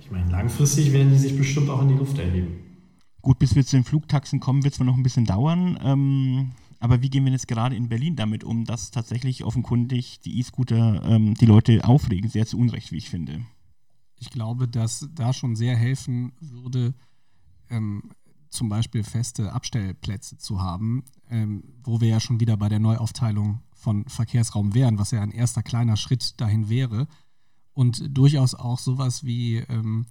ich 0.00 0.10
meine, 0.10 0.30
langfristig 0.30 0.92
werden 0.92 1.12
die 1.12 1.18
sich 1.18 1.36
bestimmt 1.36 1.70
auch 1.70 1.82
in 1.82 1.88
die 1.88 1.94
Luft 1.94 2.18
erheben. 2.18 2.58
Gut, 3.22 3.38
bis 3.38 3.54
wir 3.54 3.64
zu 3.64 3.76
den 3.76 3.84
Flugtaxen 3.84 4.40
kommen, 4.40 4.64
wird 4.64 4.74
es 4.74 4.80
noch 4.80 4.96
ein 4.96 5.02
bisschen 5.02 5.24
dauern. 5.24 5.78
Ähm, 5.82 6.50
aber 6.80 7.02
wie 7.02 7.10
gehen 7.10 7.24
wir 7.24 7.32
jetzt 7.32 7.48
gerade 7.48 7.76
in 7.76 7.88
Berlin 7.88 8.16
damit 8.16 8.44
um, 8.44 8.64
dass 8.64 8.90
tatsächlich 8.90 9.44
offenkundig 9.44 10.20
die 10.20 10.38
E-Scooter 10.38 11.02
ähm, 11.04 11.34
die 11.34 11.46
Leute 11.46 11.84
aufregen, 11.84 12.30
sehr 12.30 12.46
zu 12.46 12.58
Unrecht, 12.58 12.92
wie 12.92 12.98
ich 12.98 13.10
finde? 13.10 13.44
Ich 14.16 14.30
glaube, 14.30 14.68
dass 14.68 15.08
da 15.14 15.32
schon 15.32 15.56
sehr 15.56 15.76
helfen 15.76 16.32
würde, 16.40 16.94
ähm, 17.70 18.10
zum 18.48 18.68
Beispiel 18.68 19.04
feste 19.04 19.52
Abstellplätze 19.52 20.38
zu 20.38 20.60
haben, 20.60 21.04
ähm, 21.28 21.64
wo 21.82 22.00
wir 22.00 22.08
ja 22.08 22.20
schon 22.20 22.40
wieder 22.40 22.56
bei 22.56 22.68
der 22.68 22.78
Neuaufteilung 22.78 23.60
von 23.74 24.04
Verkehrsraum 24.06 24.74
wären, 24.74 24.98
was 24.98 25.10
ja 25.10 25.20
ein 25.20 25.30
erster 25.30 25.62
kleiner 25.62 25.96
Schritt 25.96 26.40
dahin 26.40 26.68
wäre. 26.68 27.06
Und 27.74 28.16
durchaus 28.16 28.54
auch 28.54 28.78
sowas 28.78 29.24
wie, 29.24 29.56
ähm, 29.56 30.06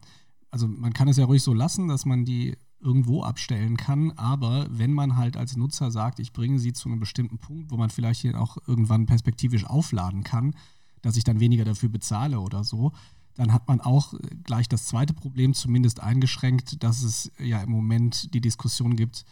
also 0.51 0.67
man 0.67 0.93
kann 0.93 1.07
es 1.07 1.17
ja 1.17 1.25
ruhig 1.25 1.43
so 1.43 1.53
lassen, 1.53 1.87
dass 1.87 2.05
man 2.05 2.25
die 2.25 2.57
irgendwo 2.79 3.23
abstellen 3.23 3.75
kann, 3.75 4.11
aber 4.11 4.67
wenn 4.69 4.93
man 4.93 5.15
halt 5.15 5.35
als 5.35 5.57
Nutzer 5.57 5.91
sagt, 5.91 6.19
ich 6.19 6.31
bringe 6.31 6.59
sie 6.59 6.73
zu 6.73 6.89
einem 6.89 6.99
bestimmten 6.99 7.39
Punkt, 7.39 7.71
wo 7.71 7.77
man 7.77 7.89
vielleicht 7.89 8.21
hier 8.21 8.39
auch 8.39 8.57
irgendwann 8.67 9.07
perspektivisch 9.07 9.65
aufladen 9.65 10.23
kann, 10.23 10.55
dass 11.01 11.17
ich 11.17 11.23
dann 11.23 11.39
weniger 11.39 11.65
dafür 11.65 11.89
bezahle 11.89 12.39
oder 12.39 12.63
so, 12.63 12.91
dann 13.35 13.53
hat 13.53 13.67
man 13.67 13.81
auch 13.81 14.13
gleich 14.43 14.67
das 14.67 14.85
zweite 14.85 15.13
Problem 15.13 15.53
zumindest 15.53 16.01
eingeschränkt, 16.01 16.83
dass 16.83 17.03
es 17.03 17.31
ja 17.39 17.61
im 17.61 17.71
Moment 17.71 18.33
die 18.33 18.41
Diskussion 18.41 18.95
gibt, 18.95 19.25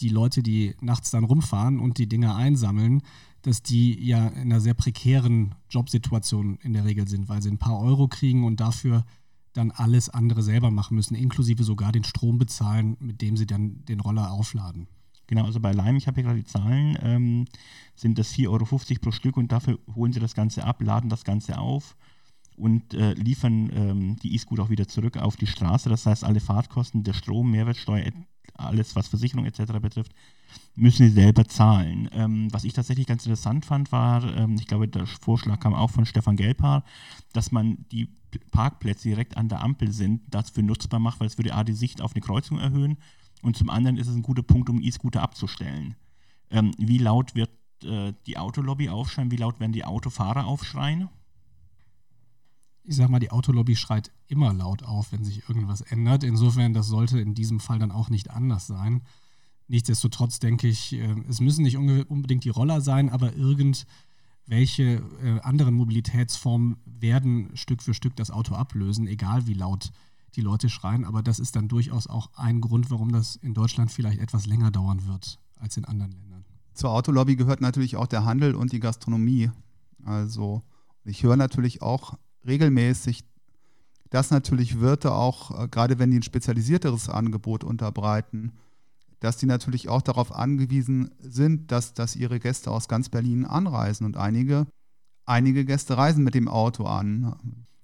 die 0.00 0.08
Leute, 0.08 0.42
die 0.42 0.74
nachts 0.80 1.10
dann 1.10 1.24
rumfahren 1.24 1.78
und 1.78 1.98
die 1.98 2.08
Dinge 2.08 2.34
einsammeln, 2.34 3.02
dass 3.42 3.62
die 3.62 4.04
ja 4.04 4.28
in 4.28 4.42
einer 4.42 4.60
sehr 4.60 4.74
prekären 4.74 5.54
Jobsituation 5.70 6.58
in 6.62 6.72
der 6.72 6.84
Regel 6.84 7.08
sind, 7.08 7.28
weil 7.28 7.42
sie 7.42 7.50
ein 7.50 7.58
paar 7.58 7.78
Euro 7.78 8.08
kriegen 8.08 8.44
und 8.44 8.60
dafür 8.60 9.04
dann 9.52 9.70
alles 9.70 10.08
andere 10.08 10.42
selber 10.42 10.70
machen 10.70 10.94
müssen, 10.94 11.14
inklusive 11.14 11.64
sogar 11.64 11.92
den 11.92 12.04
Strom 12.04 12.38
bezahlen, 12.38 12.96
mit 13.00 13.20
dem 13.20 13.36
sie 13.36 13.46
dann 13.46 13.84
den 13.84 14.00
Roller 14.00 14.30
aufladen. 14.30 14.88
Genau, 15.26 15.44
also 15.44 15.60
bei 15.60 15.72
Lime, 15.72 15.96
ich 15.96 16.06
habe 16.06 16.16
hier 16.16 16.24
gerade 16.24 16.40
die 16.40 16.46
Zahlen, 16.46 16.98
ähm, 17.00 17.44
sind 17.94 18.18
das 18.18 18.34
4,50 18.34 18.48
Euro 18.48 19.00
pro 19.00 19.10
Stück 19.12 19.36
und 19.36 19.52
dafür 19.52 19.78
holen 19.94 20.12
sie 20.12 20.20
das 20.20 20.34
Ganze 20.34 20.64
ab, 20.64 20.82
laden 20.82 21.08
das 21.08 21.24
Ganze 21.24 21.58
auf 21.58 21.96
und 22.56 22.94
äh, 22.94 23.14
liefern 23.14 23.70
ähm, 23.72 24.16
die 24.16 24.34
E-Scooter 24.34 24.64
auch 24.64 24.70
wieder 24.70 24.88
zurück 24.88 25.16
auf 25.16 25.36
die 25.36 25.46
Straße. 25.46 25.88
Das 25.88 26.06
heißt, 26.06 26.24
alle 26.24 26.40
Fahrtkosten, 26.40 27.02
der 27.02 27.12
Strom, 27.12 27.50
Mehrwertsteuer, 27.50 28.10
alles 28.54 28.94
was 28.94 29.08
Versicherung 29.08 29.46
etc. 29.46 29.72
betrifft, 29.80 30.12
müssen 30.74 31.06
sie 31.06 31.12
selber 31.12 31.46
zahlen. 31.46 32.08
Ähm, 32.12 32.48
was 32.52 32.64
ich 32.64 32.72
tatsächlich 32.72 33.06
ganz 33.06 33.26
interessant 33.26 33.66
fand, 33.66 33.92
war, 33.92 34.24
ähm, 34.36 34.56
ich 34.58 34.66
glaube, 34.66 34.88
der 34.88 35.06
Vorschlag 35.06 35.60
kam 35.60 35.74
auch 35.74 35.90
von 35.90 36.06
Stefan 36.06 36.36
Gelpaar, 36.36 36.84
dass 37.32 37.52
man 37.52 37.84
die 37.90 38.08
Parkplätze 38.50 39.08
direkt 39.08 39.36
an 39.36 39.48
der 39.48 39.62
Ampel 39.62 39.92
sind, 39.92 40.22
dafür 40.32 40.62
nutzbar 40.62 41.00
macht, 41.00 41.20
weil 41.20 41.26
es 41.26 41.38
würde 41.38 41.54
A 41.54 41.64
die 41.64 41.74
Sicht 41.74 42.00
auf 42.00 42.14
eine 42.14 42.22
Kreuzung 42.22 42.58
erhöhen 42.58 42.98
und 43.42 43.56
zum 43.56 43.70
anderen 43.70 43.96
ist 43.96 44.08
es 44.08 44.14
ein 44.14 44.22
guter 44.22 44.42
Punkt, 44.42 44.70
um 44.70 44.80
E-Scooter 44.80 45.22
abzustellen. 45.22 45.96
Ähm, 46.50 46.72
wie 46.78 46.98
laut 46.98 47.34
wird 47.34 47.50
äh, 47.84 48.12
die 48.26 48.38
Autolobby 48.38 48.88
aufschreien? 48.88 49.30
Wie 49.30 49.36
laut 49.36 49.60
werden 49.60 49.72
die 49.72 49.84
Autofahrer 49.84 50.46
aufschreien? 50.46 51.08
ich 52.84 52.96
sag 52.96 53.08
mal, 53.08 53.20
die 53.20 53.30
Autolobby 53.30 53.76
schreit 53.76 54.10
immer 54.26 54.52
laut 54.52 54.82
auf, 54.82 55.12
wenn 55.12 55.24
sich 55.24 55.48
irgendwas 55.48 55.80
ändert. 55.82 56.24
Insofern, 56.24 56.74
das 56.74 56.88
sollte 56.88 57.20
in 57.20 57.34
diesem 57.34 57.60
Fall 57.60 57.78
dann 57.78 57.92
auch 57.92 58.10
nicht 58.10 58.30
anders 58.30 58.66
sein. 58.66 59.02
Nichtsdestotrotz 59.72 60.38
denke 60.38 60.68
ich, 60.68 60.92
äh, 60.92 61.14
es 61.30 61.40
müssen 61.40 61.62
nicht 61.62 61.78
unbedingt 61.78 62.44
die 62.44 62.50
Roller 62.50 62.82
sein, 62.82 63.08
aber 63.08 63.34
irgendwelche 63.34 65.02
äh, 65.24 65.40
anderen 65.40 65.74
Mobilitätsformen 65.74 66.76
werden 66.84 67.56
Stück 67.56 67.82
für 67.82 67.94
Stück 67.94 68.14
das 68.14 68.30
Auto 68.30 68.54
ablösen, 68.54 69.06
egal 69.06 69.46
wie 69.46 69.54
laut 69.54 69.90
die 70.36 70.42
Leute 70.42 70.68
schreien. 70.68 71.06
Aber 71.06 71.22
das 71.22 71.38
ist 71.38 71.56
dann 71.56 71.68
durchaus 71.68 72.06
auch 72.06 72.28
ein 72.36 72.60
Grund, 72.60 72.90
warum 72.90 73.12
das 73.12 73.36
in 73.36 73.54
Deutschland 73.54 73.90
vielleicht 73.90 74.20
etwas 74.20 74.44
länger 74.44 74.70
dauern 74.70 75.06
wird 75.06 75.38
als 75.56 75.78
in 75.78 75.86
anderen 75.86 76.12
Ländern. 76.12 76.44
Zur 76.74 76.90
Autolobby 76.90 77.36
gehört 77.36 77.62
natürlich 77.62 77.96
auch 77.96 78.06
der 78.06 78.26
Handel 78.26 78.54
und 78.54 78.72
die 78.72 78.80
Gastronomie. 78.80 79.50
Also 80.04 80.60
ich 81.02 81.22
höre 81.22 81.36
natürlich 81.36 81.80
auch 81.80 82.18
regelmäßig, 82.46 83.24
dass 84.10 84.30
natürlich 84.30 84.80
Wirte 84.80 85.14
auch, 85.14 85.62
äh, 85.62 85.66
gerade 85.66 85.98
wenn 85.98 86.10
die 86.10 86.18
ein 86.18 86.22
spezialisierteres 86.22 87.08
Angebot 87.08 87.64
unterbreiten, 87.64 88.52
dass 89.22 89.36
die 89.36 89.46
natürlich 89.46 89.88
auch 89.88 90.02
darauf 90.02 90.34
angewiesen 90.34 91.10
sind, 91.20 91.70
dass, 91.70 91.94
dass 91.94 92.16
ihre 92.16 92.40
Gäste 92.40 92.72
aus 92.72 92.88
ganz 92.88 93.08
Berlin 93.08 93.44
anreisen. 93.44 94.04
Und 94.04 94.16
einige, 94.16 94.66
einige 95.24 95.64
Gäste 95.64 95.96
reisen 95.96 96.24
mit 96.24 96.34
dem 96.34 96.48
Auto 96.48 96.84
an. 96.84 97.36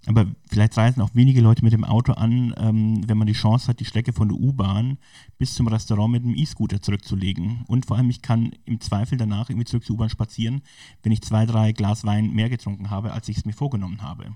Aber 0.06 0.26
vielleicht 0.48 0.76
reisen 0.76 1.00
auch 1.00 1.14
wenige 1.14 1.40
Leute 1.40 1.62
mit 1.62 1.72
dem 1.72 1.84
Auto 1.84 2.12
an, 2.12 2.54
ähm, 2.56 3.06
wenn 3.06 3.18
man 3.18 3.28
die 3.28 3.34
Chance 3.34 3.68
hat, 3.68 3.78
die 3.78 3.84
Strecke 3.84 4.12
von 4.12 4.28
der 4.28 4.38
U-Bahn 4.38 4.98
bis 5.38 5.54
zum 5.54 5.68
Restaurant 5.68 6.10
mit 6.10 6.24
dem 6.24 6.34
E-Scooter 6.34 6.82
zurückzulegen. 6.82 7.64
Und 7.68 7.86
vor 7.86 7.96
allem, 7.96 8.10
ich 8.10 8.20
kann 8.20 8.50
im 8.64 8.80
Zweifel 8.80 9.16
danach 9.16 9.48
irgendwie 9.48 9.66
zurück 9.66 9.84
zur 9.84 9.94
U-Bahn 9.94 10.10
spazieren, 10.10 10.62
wenn 11.04 11.12
ich 11.12 11.22
zwei, 11.22 11.46
drei 11.46 11.70
Glas 11.70 12.04
Wein 12.04 12.32
mehr 12.32 12.48
getrunken 12.48 12.90
habe, 12.90 13.12
als 13.12 13.28
ich 13.28 13.36
es 13.36 13.44
mir 13.44 13.52
vorgenommen 13.52 14.02
habe. 14.02 14.34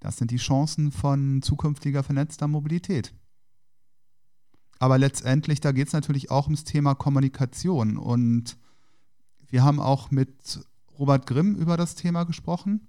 Das 0.00 0.16
sind 0.16 0.32
die 0.32 0.38
Chancen 0.38 0.90
von 0.90 1.40
zukünftiger 1.42 2.02
vernetzter 2.02 2.48
Mobilität. 2.48 3.14
Aber 4.82 4.98
letztendlich, 4.98 5.60
da 5.60 5.70
geht 5.70 5.86
es 5.86 5.92
natürlich 5.92 6.32
auch 6.32 6.46
ums 6.46 6.64
Thema 6.64 6.96
Kommunikation. 6.96 7.96
Und 7.96 8.58
wir 9.46 9.62
haben 9.62 9.78
auch 9.78 10.10
mit 10.10 10.58
Robert 10.98 11.28
Grimm 11.28 11.54
über 11.54 11.76
das 11.76 11.94
Thema 11.94 12.24
gesprochen. 12.24 12.88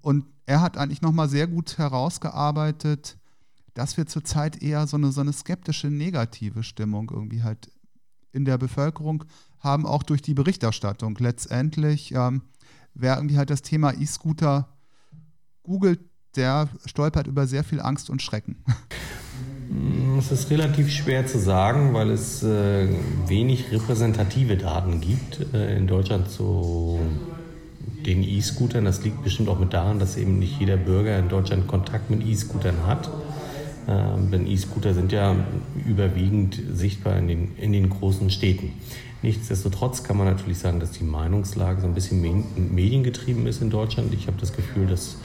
Und 0.00 0.26
er 0.44 0.60
hat 0.60 0.78
eigentlich 0.78 1.02
nochmal 1.02 1.28
sehr 1.28 1.48
gut 1.48 1.76
herausgearbeitet, 1.76 3.18
dass 3.74 3.96
wir 3.96 4.06
zurzeit 4.06 4.62
eher 4.62 4.86
so 4.86 4.96
eine, 4.96 5.10
so 5.10 5.22
eine 5.22 5.32
skeptische, 5.32 5.88
negative 5.88 6.62
Stimmung 6.62 7.10
irgendwie 7.12 7.42
halt 7.42 7.68
in 8.30 8.44
der 8.44 8.56
Bevölkerung 8.56 9.24
haben, 9.58 9.86
auch 9.86 10.04
durch 10.04 10.22
die 10.22 10.34
Berichterstattung. 10.34 11.16
Letztendlich, 11.18 12.12
ähm, 12.14 12.42
wer 12.94 13.16
irgendwie 13.16 13.38
halt 13.38 13.50
das 13.50 13.62
Thema 13.62 13.92
E-Scooter 13.92 14.68
googelt, 15.64 15.98
der 16.36 16.68
stolpert 16.84 17.26
über 17.26 17.48
sehr 17.48 17.64
viel 17.64 17.80
Angst 17.80 18.08
und 18.08 18.22
Schrecken. 18.22 18.62
Mm, 19.68 20.18
es 20.18 20.30
ist 20.32 20.50
relativ 20.50 20.90
schwer 20.90 21.26
zu 21.26 21.38
sagen, 21.38 21.94
weil 21.94 22.10
es 22.10 22.42
äh, 22.42 22.88
wenig 23.26 23.72
repräsentative 23.72 24.56
Daten 24.56 25.00
gibt 25.00 25.54
äh, 25.54 25.76
in 25.76 25.86
Deutschland 25.86 26.30
zu 26.30 27.00
den 28.04 28.22
E-Scootern. 28.22 28.84
Das 28.84 29.02
liegt 29.02 29.24
bestimmt 29.24 29.48
auch 29.48 29.58
mit 29.58 29.72
daran, 29.72 29.98
dass 29.98 30.16
eben 30.16 30.38
nicht 30.38 30.60
jeder 30.60 30.76
Bürger 30.76 31.18
in 31.18 31.28
Deutschland 31.28 31.66
Kontakt 31.66 32.10
mit 32.10 32.24
E-Scootern 32.24 32.86
hat. 32.86 33.10
Ähm, 33.88 34.30
denn 34.30 34.46
E-Scooter 34.46 34.94
sind 34.94 35.12
ja 35.12 35.36
überwiegend 35.84 36.60
sichtbar 36.72 37.16
in 37.18 37.28
den, 37.28 37.56
in 37.56 37.72
den 37.72 37.90
großen 37.90 38.30
Städten. 38.30 38.72
Nichtsdestotrotz 39.22 40.02
kann 40.02 40.16
man 40.16 40.26
natürlich 40.26 40.58
sagen, 40.58 40.80
dass 40.80 40.90
die 40.92 41.04
Meinungslage 41.04 41.80
so 41.80 41.86
ein 41.86 41.94
bisschen 41.94 42.20
mediengetrieben 42.74 43.46
ist 43.46 43.62
in 43.62 43.70
Deutschland. 43.70 44.12
Ich 44.12 44.26
habe 44.26 44.36
das 44.38 44.52
Gefühl, 44.52 44.86
dass 44.86 45.16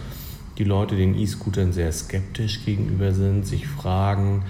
die 0.62 0.68
Leute 0.68 0.96
den 0.96 1.18
E-Scootern 1.18 1.74
sehr 1.74 1.92
skeptisch 1.92 2.64
gegenüber 2.64 3.14
sind, 3.14 3.48
sich 3.48 3.68
fragen, 3.68 4.44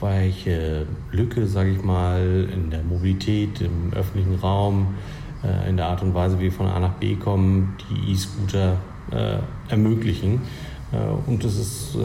welche 0.00 0.86
Lücke, 1.12 1.46
sage 1.46 1.70
ich 1.70 1.84
mal, 1.84 2.48
in 2.52 2.70
der 2.70 2.82
Mobilität, 2.82 3.60
im 3.60 3.92
öffentlichen 3.94 4.34
Raum, 4.34 4.96
äh, 5.44 5.68
in 5.68 5.76
der 5.76 5.86
Art 5.86 6.02
und 6.02 6.14
Weise, 6.14 6.40
wie 6.40 6.44
wir 6.44 6.52
von 6.52 6.66
A 6.66 6.80
nach 6.80 6.94
B 6.94 7.14
kommen, 7.14 7.76
die 7.88 8.10
E-Scooter 8.10 8.76
äh, 9.12 9.36
ermöglichen. 9.68 10.40
Äh, 10.90 10.96
und 11.30 11.44
das 11.44 11.56
ist 11.56 11.96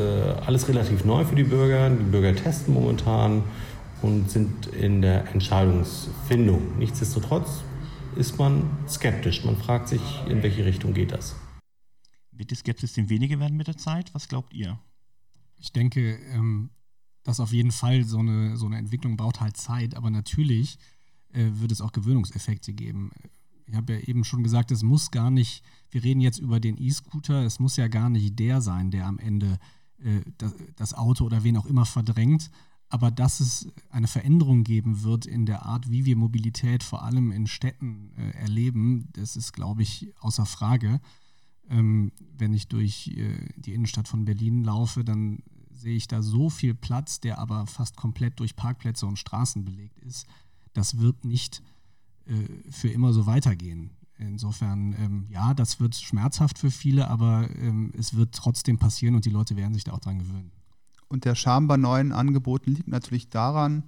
alles 0.46 0.70
relativ 0.70 1.04
neu 1.04 1.26
für 1.26 1.36
die 1.36 1.44
Bürger. 1.44 1.90
Die 1.90 2.04
Bürger 2.04 2.36
testen 2.36 2.76
momentan 2.76 3.42
und 4.04 4.30
sind 4.30 4.68
in 4.68 5.02
der 5.02 5.34
Entscheidungsfindung. 5.34 6.62
Nichtsdestotrotz 6.78 7.64
ist 8.18 8.38
man 8.38 8.70
skeptisch. 8.88 9.44
Man 9.46 9.58
fragt 9.58 9.88
sich, 9.88 10.02
in 10.30 10.44
welche 10.44 10.64
Richtung 10.64 10.94
geht 10.94 11.12
das. 11.12 11.36
Wird 12.38 12.52
die 12.52 12.56
Skepsis 12.56 12.94
denn 12.94 13.10
weniger 13.10 13.40
werden 13.40 13.58
mit 13.58 13.68
der 13.68 13.78
Zeit? 13.78 14.14
Was 14.14 14.28
glaubt 14.28 14.54
ihr? 14.54 14.80
Ich 15.58 15.72
denke, 15.72 16.18
ähm, 16.32 16.70
das 17.24 17.40
auf 17.40 17.52
jeden 17.52 17.72
Fall. 17.72 18.04
So 18.04 18.20
eine, 18.20 18.58
so 18.58 18.66
eine 18.66 18.78
Entwicklung 18.78 19.18
braucht 19.18 19.42
halt 19.42 19.58
Zeit, 19.58 19.96
aber 19.96 20.10
natürlich 20.10 20.78
äh, 21.34 21.46
wird 21.54 21.72
es 21.72 21.82
auch 21.82 21.92
Gewöhnungseffekte 21.92 22.74
geben. 22.74 23.12
Ich 23.66 23.76
habe 23.76 23.94
ja 23.94 24.00
eben 24.00 24.24
schon 24.24 24.44
gesagt, 24.44 24.72
es 24.72 24.82
muss 24.82 25.12
gar 25.12 25.30
nicht, 25.30 25.62
wir 25.92 26.04
reden 26.04 26.22
jetzt 26.22 26.40
über 26.40 26.60
den 26.60 26.82
E-Scooter, 26.82 27.44
es 27.44 27.60
muss 27.60 27.76
ja 27.76 27.90
gar 27.90 28.10
nicht 28.10 28.40
der 28.40 28.62
sein, 28.62 28.92
der 28.92 29.06
am 29.06 29.20
Ende 29.20 29.60
äh, 30.00 30.22
das, 30.38 30.54
das 30.76 30.94
Auto 30.94 31.26
oder 31.26 31.44
wen 31.44 31.58
auch 31.58 31.66
immer 31.66 31.86
verdrängt, 31.86 32.50
aber 32.90 33.12
dass 33.12 33.42
es 33.42 33.68
eine 33.90 34.08
Veränderung 34.08 34.64
geben 34.64 35.04
wird 35.04 35.26
in 35.26 35.46
der 35.46 35.66
Art, 35.66 35.92
wie 35.92 36.06
wir 36.06 36.16
Mobilität 36.16 36.84
vor 36.84 37.04
allem 37.04 37.32
in 37.34 37.48
Städten 37.48 38.14
äh, 38.16 38.30
erleben, 38.38 39.10
das 39.12 39.36
ist, 39.36 39.52
glaube 39.52 39.82
ich, 39.82 40.14
außer 40.22 40.46
Frage. 40.46 41.02
Ähm, 41.70 42.12
wenn 42.38 42.54
ich 42.54 42.68
durch 42.68 43.10
äh, 43.16 43.36
die 43.58 43.74
Innenstadt 43.74 44.08
von 44.08 44.26
Berlin 44.26 44.64
laufe, 44.64 45.04
dann 45.04 45.44
sehe 45.74 45.96
ich 45.96 46.08
da 46.08 46.22
so 46.22 46.50
viel 46.50 46.74
Platz, 46.74 47.20
der 47.20 47.40
aber 47.40 47.68
fast 47.68 47.96
komplett 47.96 48.40
durch 48.40 48.56
Parkplätze 48.56 49.06
und 49.06 49.20
Straßen 49.20 49.64
belegt 49.64 50.00
ist. 50.00 50.26
Das 50.74 51.00
wird 51.00 51.26
nicht 51.26 51.62
äh, 52.26 52.72
für 52.72 52.90
immer 52.90 53.14
so 53.14 53.26
weitergehen. 53.26 53.92
Insofern, 54.20 54.96
ähm, 54.98 55.26
ja, 55.30 55.54
das 55.54 55.80
wird 55.80 55.96
schmerzhaft 55.96 56.58
für 56.58 56.72
viele, 56.72 57.08
aber 57.08 57.50
ähm, 57.56 57.92
es 57.96 58.16
wird 58.16 58.34
trotzdem 58.34 58.80
passieren 58.80 59.16
und 59.16 59.26
die 59.26 59.30
Leute 59.30 59.56
werden 59.56 59.76
sich 59.76 59.84
da 59.84 59.94
auch 59.94 60.00
dran 60.00 60.20
gewöhnen. 60.20 60.52
Und 61.08 61.26
der 61.26 61.36
Charme 61.36 61.68
bei 61.68 61.78
neuen 61.78 62.12
Angeboten 62.12 62.72
liegt 62.72 62.88
natürlich 62.88 63.30
daran, 63.30 63.84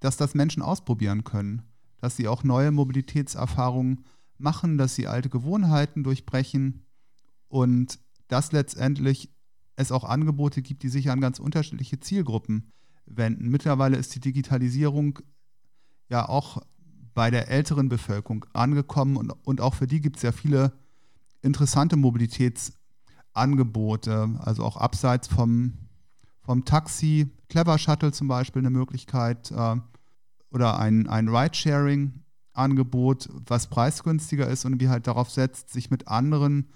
dass 0.00 0.16
das 0.16 0.34
Menschen 0.34 0.62
ausprobieren 0.62 1.24
können, 1.24 1.62
dass 1.98 2.16
sie 2.16 2.28
auch 2.28 2.44
neue 2.44 2.70
Mobilitätserfahrungen 2.70 4.04
machen, 4.38 4.78
dass 4.78 4.94
sie 4.94 5.06
alte 5.06 5.28
Gewohnheiten 5.28 6.04
durchbrechen 6.04 6.86
und 7.48 7.98
dass 8.28 8.52
letztendlich 8.52 9.30
es 9.76 9.92
auch 9.92 10.04
Angebote 10.04 10.62
gibt, 10.62 10.82
die 10.82 10.88
sich 10.88 11.10
an 11.10 11.20
ganz 11.20 11.38
unterschiedliche 11.38 12.00
Zielgruppen 12.00 12.72
wenden. 13.04 13.50
Mittlerweile 13.50 13.96
ist 13.96 14.14
die 14.14 14.20
Digitalisierung 14.20 15.18
ja 16.08 16.26
auch 16.28 16.62
bei 17.14 17.30
der 17.30 17.48
älteren 17.48 17.88
Bevölkerung 17.88 18.44
angekommen 18.52 19.16
und, 19.16 19.30
und 19.30 19.60
auch 19.60 19.74
für 19.74 19.86
die 19.86 20.00
gibt 20.00 20.16
es 20.16 20.22
ja 20.22 20.32
viele 20.32 20.72
interessante 21.42 21.96
Mobilitätsangebote, 21.96 24.40
also 24.40 24.64
auch 24.64 24.76
abseits 24.76 25.28
vom, 25.28 25.74
vom 26.42 26.64
Taxi, 26.64 27.30
Clever 27.48 27.78
Shuttle 27.78 28.10
zum 28.12 28.28
Beispiel 28.28 28.60
eine 28.60 28.70
Möglichkeit 28.70 29.50
äh, 29.50 29.76
oder 30.50 30.78
ein, 30.78 31.08
ein 31.08 31.28
Ridesharing-Angebot, 32.56 33.28
was 33.46 33.68
preisgünstiger 33.68 34.48
ist 34.48 34.64
und 34.64 34.80
wie 34.80 34.88
halt 34.88 35.06
darauf 35.06 35.30
setzt, 35.30 35.70
sich 35.70 35.90
mit 35.90 36.08
anderen 36.08 36.68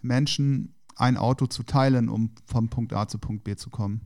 Menschen 0.00 0.74
ein 0.96 1.16
Auto 1.16 1.46
zu 1.46 1.62
teilen, 1.62 2.08
um 2.08 2.32
vom 2.44 2.68
Punkt 2.68 2.92
A 2.92 3.06
zu 3.08 3.18
Punkt 3.18 3.44
B 3.44 3.56
zu 3.56 3.70
kommen. 3.70 4.02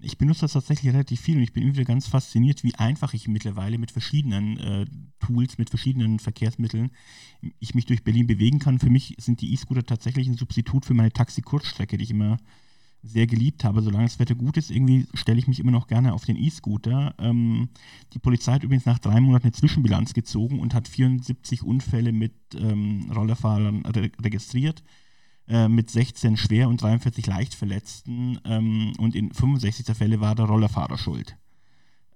Ich 0.00 0.18
benutze 0.18 0.42
das 0.42 0.52
tatsächlich 0.52 0.92
relativ 0.92 1.20
viel 1.20 1.36
und 1.36 1.42
ich 1.42 1.52
bin 1.52 1.62
immer 1.62 1.74
wieder 1.74 1.84
ganz 1.84 2.08
fasziniert, 2.08 2.62
wie 2.62 2.74
einfach 2.74 3.14
ich 3.14 3.28
mittlerweile 3.28 3.78
mit 3.78 3.90
verschiedenen 3.90 4.58
äh, 4.58 4.86
Tools, 5.20 5.56
mit 5.56 5.70
verschiedenen 5.70 6.18
Verkehrsmitteln 6.18 6.90
ich 7.58 7.74
mich 7.74 7.86
durch 7.86 8.04
Berlin 8.04 8.26
bewegen 8.26 8.58
kann. 8.58 8.80
Für 8.80 8.90
mich 8.90 9.14
sind 9.18 9.40
die 9.40 9.52
E-Scooter 9.52 9.84
tatsächlich 9.84 10.26
ein 10.26 10.36
Substitut 10.36 10.84
für 10.84 10.94
meine 10.94 11.12
Taxi-Kurzstrecke, 11.12 11.96
die 11.96 12.04
ich 12.04 12.10
immer 12.10 12.38
sehr 13.04 13.26
geliebt 13.26 13.64
habe. 13.64 13.82
Solange 13.82 14.04
das 14.04 14.18
Wetter 14.18 14.34
gut 14.34 14.56
ist, 14.56 14.70
irgendwie 14.70 15.06
stelle 15.14 15.38
ich 15.38 15.46
mich 15.46 15.60
immer 15.60 15.70
noch 15.70 15.86
gerne 15.86 16.14
auf 16.14 16.24
den 16.24 16.36
E-Scooter. 16.36 17.14
Ähm, 17.18 17.68
die 18.12 18.18
Polizei 18.18 18.52
hat 18.52 18.64
übrigens 18.64 18.86
nach 18.86 18.98
drei 18.98 19.20
Monaten 19.20 19.44
eine 19.44 19.52
Zwischenbilanz 19.52 20.14
gezogen 20.14 20.58
und 20.58 20.74
hat 20.74 20.88
74 20.88 21.62
Unfälle 21.62 22.12
mit 22.12 22.34
ähm, 22.56 23.10
Rollerfahrern 23.14 23.84
re 23.86 24.10
registriert. 24.20 24.82
Äh, 25.46 25.68
mit 25.68 25.90
16 25.90 26.38
schwer 26.38 26.68
und 26.70 26.80
43 26.80 27.26
leicht 27.26 27.54
Verletzten 27.54 28.40
ähm, 28.46 28.94
und 28.98 29.14
in 29.14 29.30
65 29.30 29.84
der 29.84 29.94
Fälle 29.94 30.20
war 30.20 30.34
der 30.34 30.46
Rollerfahrer 30.46 30.96
schuld. 30.96 31.36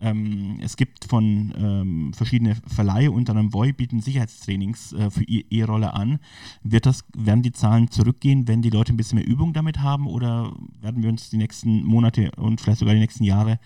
Ähm, 0.01 0.59
es 0.63 0.77
gibt 0.77 1.07
von 1.07 1.53
ähm, 1.57 2.13
verschiedene 2.15 2.55
Verleihe, 2.67 3.11
unter 3.11 3.33
anderem 3.33 3.53
Voi, 3.53 3.73
bieten 3.73 4.01
Sicherheitstrainings 4.01 4.93
äh, 4.93 5.11
für 5.11 5.25
E-Roller 5.25 5.95
an. 5.95 6.21
Wird 6.63 6.87
das, 6.87 7.05
werden 7.17 7.43
die 7.43 7.53
Zahlen 7.53 7.91
zurückgehen, 7.91 8.47
wenn 8.47 8.63
die 8.63 8.71
Leute 8.71 8.93
ein 8.93 8.97
bisschen 8.97 9.19
mehr 9.19 9.27
Übung 9.27 9.53
damit 9.53 9.81
haben 9.81 10.07
oder 10.07 10.53
werden 10.81 11.03
wir 11.03 11.11
uns 11.11 11.31
die 11.31 11.37
nächsten 11.37 11.85
Monate 11.85 12.31
und 12.37 12.61
vielleicht 12.61 12.79
sogar 12.79 12.95
die 12.95 13.01
nächsten 13.01 13.25
Jahre 13.25 13.59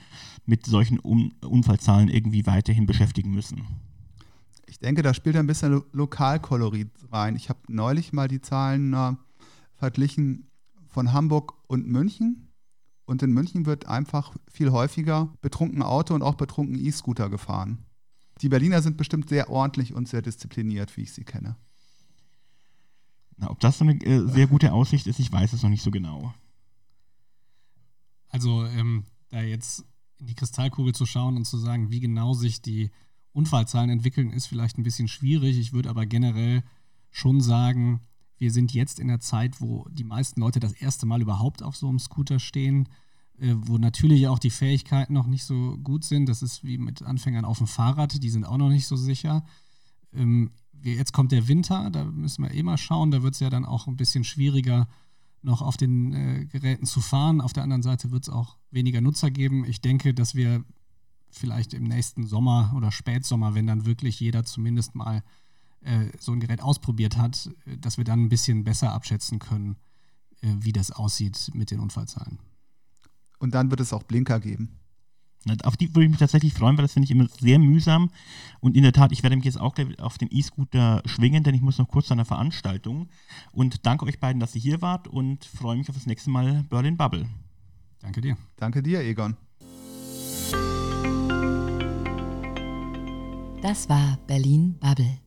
mit 0.46 0.64
solchen 0.64 0.98
um 0.98 1.32
Unfallzahlen 1.44 2.08
irgendwie 2.08 2.46
weiterhin 2.46 2.86
beschäftigen 2.86 3.30
müssen? 3.30 3.62
Ich 4.66 4.78
denke, 4.78 5.02
da 5.02 5.12
spielt 5.12 5.36
ein 5.36 5.46
bisschen 5.46 5.72
Lo 5.72 5.84
Lokalkolorit 5.92 6.90
rein. 7.10 7.36
Ich 7.36 7.50
habe 7.50 7.60
neulich 7.68 8.14
mal 8.14 8.28
die 8.28 8.40
Zahlen 8.40 8.94
äh, 8.94 9.12
verglichen 9.74 10.46
von 10.88 11.12
Hamburg 11.12 11.54
und 11.66 11.86
München. 11.86 12.51
Und 13.04 13.22
in 13.22 13.32
München 13.32 13.66
wird 13.66 13.86
einfach 13.86 14.34
viel 14.50 14.70
häufiger 14.70 15.32
betrunken 15.40 15.82
Auto 15.82 16.14
und 16.14 16.22
auch 16.22 16.34
betrunken 16.34 16.78
E-Scooter 16.78 17.28
gefahren. 17.28 17.84
Die 18.40 18.48
Berliner 18.48 18.82
sind 18.82 18.96
bestimmt 18.96 19.28
sehr 19.28 19.50
ordentlich 19.50 19.92
und 19.94 20.08
sehr 20.08 20.22
diszipliniert, 20.22 20.96
wie 20.96 21.02
ich 21.02 21.12
sie 21.12 21.24
kenne. 21.24 21.56
Na, 23.36 23.50
ob 23.50 23.60
das 23.60 23.78
so 23.78 23.84
eine 23.84 24.00
äh, 24.04 24.26
sehr 24.28 24.46
gute 24.46 24.72
Aussicht 24.72 25.06
ist, 25.06 25.18
ich 25.18 25.32
weiß 25.32 25.52
es 25.52 25.62
noch 25.62 25.70
nicht 25.70 25.82
so 25.82 25.90
genau. 25.90 26.32
Also 28.28 28.64
ähm, 28.66 29.04
da 29.30 29.42
jetzt 29.42 29.84
in 30.18 30.26
die 30.26 30.34
Kristallkugel 30.34 30.94
zu 30.94 31.06
schauen 31.06 31.36
und 31.36 31.44
zu 31.44 31.58
sagen, 31.58 31.90
wie 31.90 32.00
genau 32.00 32.34
sich 32.34 32.62
die 32.62 32.90
Unfallzahlen 33.32 33.90
entwickeln, 33.90 34.30
ist 34.30 34.46
vielleicht 34.46 34.78
ein 34.78 34.84
bisschen 34.84 35.08
schwierig. 35.08 35.58
Ich 35.58 35.72
würde 35.72 35.90
aber 35.90 36.06
generell 36.06 36.62
schon 37.10 37.40
sagen, 37.40 38.00
wir 38.42 38.50
sind 38.50 38.74
jetzt 38.74 38.98
in 38.98 39.06
der 39.06 39.20
Zeit, 39.20 39.60
wo 39.60 39.86
die 39.88 40.02
meisten 40.02 40.40
Leute 40.40 40.58
das 40.58 40.72
erste 40.72 41.06
Mal 41.06 41.22
überhaupt 41.22 41.62
auf 41.62 41.76
so 41.76 41.88
einem 41.88 42.00
Scooter 42.00 42.40
stehen, 42.40 42.88
äh, 43.38 43.54
wo 43.56 43.78
natürlich 43.78 44.26
auch 44.26 44.40
die 44.40 44.50
Fähigkeiten 44.50 45.12
noch 45.12 45.28
nicht 45.28 45.44
so 45.44 45.78
gut 45.78 46.02
sind. 46.02 46.28
Das 46.28 46.42
ist 46.42 46.64
wie 46.64 46.76
mit 46.76 47.02
Anfängern 47.02 47.44
auf 47.44 47.58
dem 47.58 47.68
Fahrrad, 47.68 48.20
die 48.20 48.30
sind 48.30 48.44
auch 48.44 48.56
noch 48.56 48.68
nicht 48.68 48.88
so 48.88 48.96
sicher. 48.96 49.44
Ähm, 50.12 50.50
jetzt 50.82 51.12
kommt 51.12 51.30
der 51.30 51.46
Winter, 51.46 51.88
da 51.90 52.04
müssen 52.04 52.42
wir 52.42 52.52
eh 52.52 52.64
mal 52.64 52.78
schauen, 52.78 53.12
da 53.12 53.22
wird 53.22 53.34
es 53.34 53.40
ja 53.40 53.48
dann 53.48 53.64
auch 53.64 53.86
ein 53.86 53.96
bisschen 53.96 54.24
schwieriger, 54.24 54.88
noch 55.42 55.62
auf 55.62 55.76
den 55.76 56.12
äh, 56.12 56.46
Geräten 56.46 56.86
zu 56.86 57.00
fahren. 57.00 57.40
Auf 57.40 57.52
der 57.52 57.62
anderen 57.62 57.84
Seite 57.84 58.10
wird 58.10 58.24
es 58.24 58.28
auch 58.28 58.56
weniger 58.72 59.00
Nutzer 59.00 59.30
geben. 59.30 59.64
Ich 59.66 59.80
denke, 59.82 60.14
dass 60.14 60.34
wir 60.34 60.64
vielleicht 61.30 61.74
im 61.74 61.84
nächsten 61.84 62.26
Sommer 62.26 62.72
oder 62.76 62.90
Spätsommer, 62.90 63.54
wenn 63.54 63.68
dann 63.68 63.86
wirklich 63.86 64.18
jeder 64.18 64.44
zumindest 64.44 64.96
mal 64.96 65.22
äh, 65.84 66.10
so 66.18 66.32
ein 66.32 66.40
Gerät 66.40 66.62
ausprobiert 66.62 67.16
hat, 67.16 67.50
äh, 67.66 67.76
dass 67.76 67.98
wir 67.98 68.04
dann 68.04 68.24
ein 68.24 68.28
bisschen 68.28 68.64
besser 68.64 68.92
abschätzen 68.92 69.38
können, 69.38 69.76
äh, 70.40 70.48
wie 70.60 70.72
das 70.72 70.90
aussieht 70.90 71.50
mit 71.54 71.70
den 71.70 71.80
Unfallzahlen. 71.80 72.38
Und 73.38 73.54
dann 73.54 73.70
wird 73.70 73.80
es 73.80 73.92
auch 73.92 74.02
Blinker 74.02 74.40
geben. 74.40 74.78
Auf 75.64 75.76
die 75.76 75.92
würde 75.92 76.04
ich 76.04 76.10
mich 76.10 76.20
tatsächlich 76.20 76.54
freuen, 76.54 76.76
weil 76.76 76.84
das 76.84 76.92
finde 76.92 77.04
ich 77.06 77.10
immer 77.10 77.26
sehr 77.40 77.58
mühsam. 77.58 78.10
Und 78.60 78.76
in 78.76 78.84
der 78.84 78.92
Tat, 78.92 79.10
ich 79.10 79.24
werde 79.24 79.34
mich 79.34 79.44
jetzt 79.44 79.60
auch 79.60 79.74
auf 79.98 80.16
den 80.16 80.28
E-Scooter 80.30 81.02
schwingen, 81.04 81.42
denn 81.42 81.54
ich 81.54 81.62
muss 81.62 81.78
noch 81.78 81.88
kurz 81.88 82.06
zu 82.06 82.12
einer 82.12 82.24
Veranstaltung. 82.24 83.08
Und 83.50 83.84
danke 83.84 84.04
euch 84.04 84.20
beiden, 84.20 84.38
dass 84.38 84.54
ihr 84.54 84.60
hier 84.60 84.82
wart 84.82 85.08
und 85.08 85.44
freue 85.44 85.76
mich 85.76 85.88
auf 85.88 85.96
das 85.96 86.06
nächste 86.06 86.30
Mal 86.30 86.62
Berlin 86.70 86.96
Bubble. 86.96 87.26
Danke 87.98 88.20
dir. 88.20 88.36
Danke 88.56 88.82
dir, 88.84 89.00
Egon. 89.00 89.36
Das 93.62 93.88
war 93.88 94.18
Berlin 94.26 94.76
Bubble. 94.78 95.18